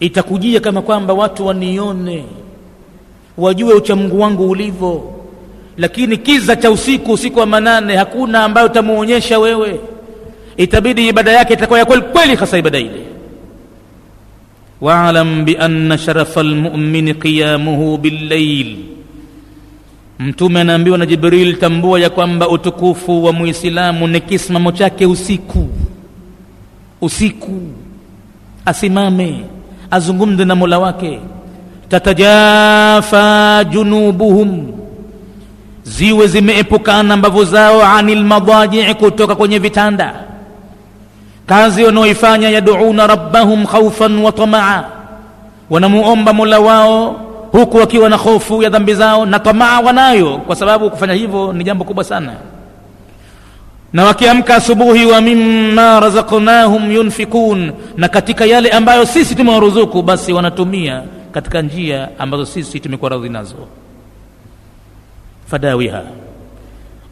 [0.00, 2.24] Itakujia kama kwamba watu wanione
[3.38, 5.12] wajue uchamungu wangu ulivyo.
[5.76, 9.80] Lakini kiza cha usiku usiku wa manane hakuna ambayo utamuonyesha wewe.
[10.56, 13.06] Itabidi ibada yake itakuwa ya kweli kweli hasa ibada ile.
[14.80, 18.76] Waalam bianna sharafa lmumini qiyamuhu billail
[20.20, 25.68] mtume anaambiwa na jibril tambua ya kwamba utukufu wa muislamu ni kisimamo chake usiku.
[27.00, 27.60] Usiku.
[28.66, 29.44] Asimame.
[29.90, 31.20] Azungumze na mola wake.
[31.88, 34.66] Tatajafa junubuhum.
[35.84, 40.14] Ziwe zimeepukana mbavu zao ani lmadajii kutoka kwenye vitanda.
[41.46, 44.84] Kazi wanaoifanya yaduuna rabbahum khaufan wa tamaa.
[45.70, 47.20] Wanamuomba mola wao
[47.52, 50.38] huku wakiwa na hofu ya dhambi zao na tamaa wanayo.
[50.38, 52.32] Kwa sababu kufanya hivyo ni jambo kubwa sana.
[53.92, 61.02] Na wakiamka asubuhi wa mimma razaqnahum yunfikun na katika yale ambayo sisi tumewaruzuku basi wanatumia
[61.32, 63.56] katika njia ambazo sisi tumekuwa radhi nazo.
[65.46, 66.02] Fadawiha.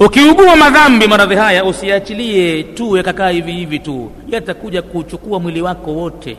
[0.01, 4.11] Ukiugua madhambi maradhi haya usiachilie tu yakakaa hivi hivi tu.
[4.29, 6.37] Yatakuja kuchukua mwili wako wote.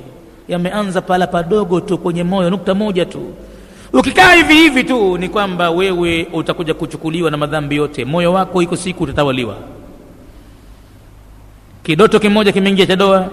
[0.47, 3.22] Yameanza pala padogo tu kwenye moyo nukta moja tu
[3.94, 8.06] ukikaa hivi hivi tu ni kwamba wewe utakuja kuchukuliwa na madhambi yote.
[8.06, 9.56] Moyo wako iko siku utatawaliwa.
[11.84, 13.28] Kidoto kimoja kimeingia cha doa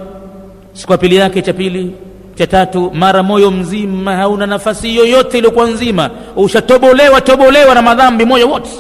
[0.73, 1.93] siku ya pili yake cha pili
[2.35, 6.11] cha tatu mara moyo mzima hauna nafasi yoyote iliyokuwa nzima.
[6.37, 8.71] Ushatobolewa tobolewa na madhambi moyo wote.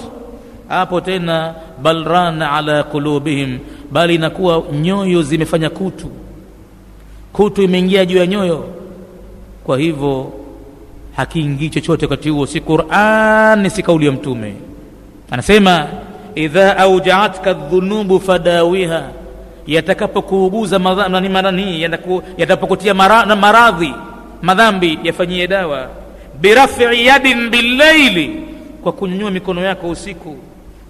[0.69, 3.59] Hapo tena balran ala qulubihim
[3.91, 6.07] bali inakuwa nyoyo zimefanya kutu.
[7.33, 8.65] Kutu imeingia juu ya nyoyo.
[9.65, 10.33] Kwa hivyo
[11.17, 14.55] hakiingii chochote wakati huo si Qur'an si kauli ya mtume.
[15.31, 15.87] Anasema
[16.35, 19.03] idha aujaatka dhunubu fadawiha
[19.67, 20.81] yatakapokuuguza
[22.39, 23.95] yatapokutia maradhi
[24.43, 25.89] madhambi yafanyie dawa.
[26.41, 28.43] Birafi yadin billaili
[28.83, 30.37] kwa kunyanyua mikono yako usiku.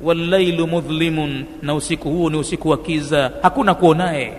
[0.03, 3.31] Wallailu mudhlimun na usiku huo ni usiku wa kiza.
[3.43, 4.33] Hakuna kuonaye.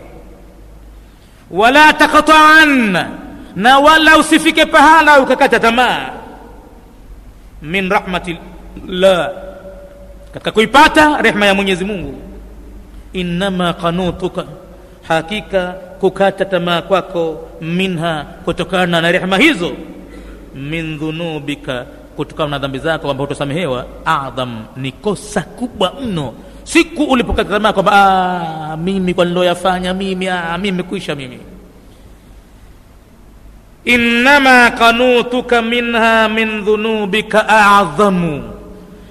[1.52, 3.06] Wala taktaan
[3.58, 6.10] na wala usifike pahala ukakata tamaa.
[7.62, 9.32] Min rahmatillah
[10.34, 12.14] katika kuipata rehma ya mwenyezi mungu.
[13.14, 14.46] Innama kanutuka
[15.08, 15.68] hakika
[16.00, 19.72] kukata tamaa kwako minha kutokana na rehma hizo.
[20.56, 21.86] Min dhunubika
[22.16, 26.34] kutokana na dhambi zako kwamba hutosamehewa adham ni kosa kubwa mno.
[26.64, 31.40] Siku ulipokata tamaa kwamba mimi kwa niloyafanya mimi aa, mimi kuisha mimi
[33.88, 38.44] innama kanutuka minha min dhunubika adhamu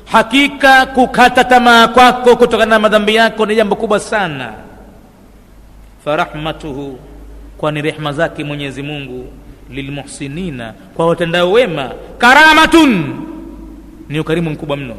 [0.05, 4.53] hakika kukata tamaa kwako kutokana na madhambi yako ni jambo kubwa sana.
[6.05, 6.99] Farahmatuhu
[7.59, 9.27] kwani rehma zake mwenyezi mungu
[9.71, 13.05] lilmuhsinina kwa watendao wema karamatun
[14.09, 14.97] ni ukarimu mkubwa mno.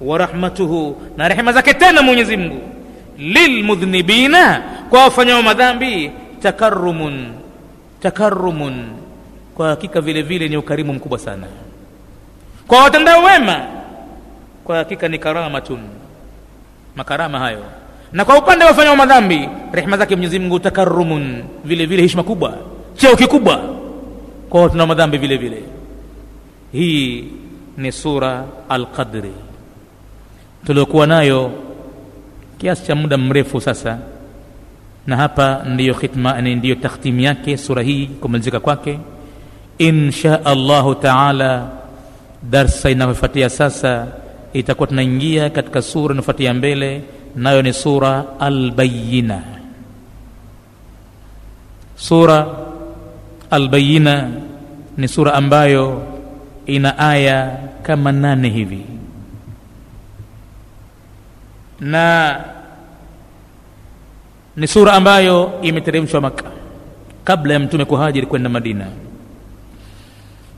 [0.00, 2.60] Wa rahmatuhu na rehema zake tena mwenyezi mungu
[3.18, 6.10] lilmudhnibina kwa wafanyao madhambi
[6.42, 7.26] takarumun
[8.02, 8.86] takarumun
[9.54, 11.46] kwa hakika vile vile ni ukarimu mkubwa sana.
[12.66, 13.66] Kwa watendao wema
[14.64, 15.78] kwa hakika ni karamatun
[16.96, 17.64] makarama hayo.
[18.12, 22.58] Na kwa upande wa wafanyao madhambi rehema zake mwenyezi mungu takarumun vile vile heshima kubwa
[22.96, 23.60] cheo kikubwa
[24.50, 25.62] kwa watendao madhambi vile vile.
[26.72, 27.24] Hii
[27.76, 29.32] ni sura alqadri.
[30.66, 31.50] Tuliokuwa nayo
[32.58, 33.98] kiasi cha muda mrefu sasa
[35.08, 38.98] na hapa ndiyo khitma ndiyo takhtimu yake sura hii kumalizika kwake.
[39.78, 41.68] Insha allahu taala
[42.42, 44.06] darsa inayofuatia sasa
[44.52, 47.02] itakuwa tunaingia katika sura inayofuatia mbele
[47.36, 49.42] nayo ni sura albayina
[51.96, 52.46] sura
[53.50, 54.30] albayina
[54.96, 56.02] ni sura ambayo
[56.66, 58.84] ina aya kama nane hivi.
[61.80, 62.36] Na
[64.58, 66.44] ni sura ambayo imeteremshwa maka
[67.24, 68.86] kabla ya mtume kuhajiri kwenda madina.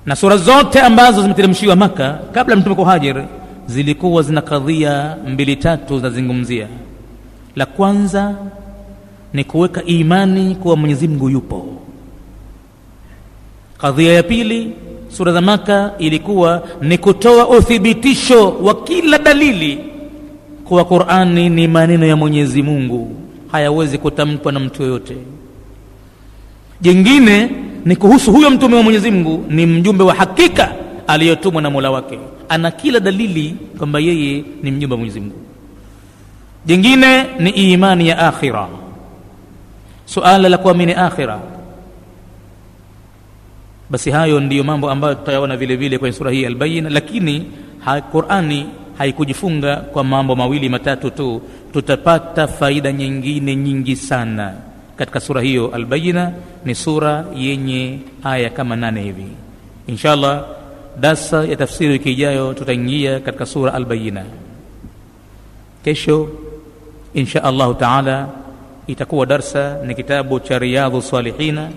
[0.07, 3.22] Na sura zote ambazo zimeteremshiwa maka kabla ya mtume kuhajiri
[3.66, 6.66] zilikuwa zina kadhia mbili tatu zinazungumzia
[7.57, 8.34] la kwanza
[9.32, 11.66] ni kuweka imani kuwa mwenyezi mungu yupo.
[13.78, 14.72] Kadhia ya pili
[15.09, 19.78] sura za maka ilikuwa ni kutoa uthibitisho wa kila dalili
[20.64, 23.16] kuwa qurani ni maneno ya mwenyezi mungu
[23.53, 25.16] hayawezi kutamkwa na mtu yoyote.
[26.80, 27.51] Jingine
[27.84, 30.72] ni kuhusu huyo mtume wa mwenyezi mungu ni mjumbe wa hakika
[31.07, 32.18] aliyotumwa na mola wake.
[32.48, 35.36] Ana kila dalili kwamba yeye ni mjumbe wa mwenyezi mungu.
[36.66, 38.68] Jingine ni imani ya akhira.
[40.05, 41.40] Suala la kuamini akhira.
[43.90, 47.46] Basi hayo ndiyo mambo ambayo tutayaona vile vile kwenye sura hii albayina lakini
[48.12, 48.66] qurani
[48.98, 51.42] haikujifunga kwa mambo mawili matatu tu
[51.72, 54.54] tutapata faida nyingine nyingi sana.
[54.96, 56.32] Katika sura hiyo albayina
[56.64, 59.26] ni sura yenye aya kama nane hivi.
[59.86, 60.44] Insha allah
[61.00, 64.24] darsa ya tafsiri wiki ijayo tutaingia katika sura albayina
[65.84, 66.28] kesho
[67.14, 68.28] insha allahu taala
[68.86, 71.70] itakuwa darsa ni kitabu cha riyadhu salihina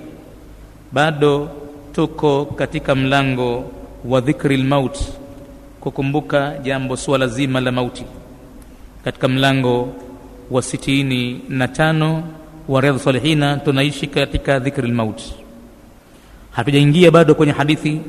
[0.92, 1.50] bado
[1.94, 3.64] tuko katika mlango
[4.06, 4.98] wa dhikri lmaut
[5.80, 8.04] kukumbuka jambo suala zima la mauti
[9.04, 9.90] katika mlango
[10.52, 12.24] wa sitini na tano
[12.68, 15.22] wa riadhu salihina tunaishi katika dhikri lmaut
[16.52, 18.02] hatujaingia bado kwenye hadithi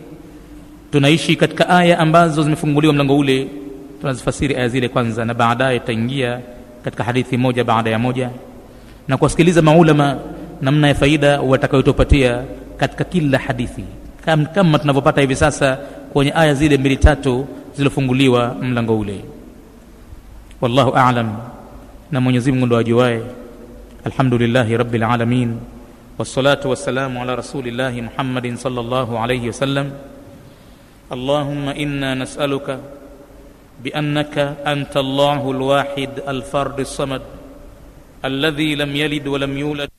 [0.92, 3.46] tunaishi katika aya ambazo zimefunguliwa mlango ule
[4.00, 6.40] tunazifasiri aya zile kwanza na baadaye tutaingia
[6.84, 8.30] katika hadithi moja baada ya moja
[9.08, 10.18] na kuwasikiliza maulama
[10.62, 12.44] namna ya faida watakayotupatia
[12.76, 13.84] katika kila hadithi.
[14.24, 15.76] Kama, kama tunavyopata hivi sasa
[16.12, 19.20] kwenye aya zile mbili tatu zilizofunguliwa mlango ule
[20.64, 21.28] والله أعلم.
[22.12, 23.20] نمون يزيم قدوا جواي
[24.08, 25.50] الحمد لله رب العالمين
[26.18, 29.86] والصلاة والسلام على رسول الله محمد صلى الله عليه وسلم
[31.12, 32.80] اللهم إنا نسألك
[33.84, 37.22] بأنك أنت الله الواحد الفرد الصمد
[38.24, 39.90] الذي لم يلد ولم يولد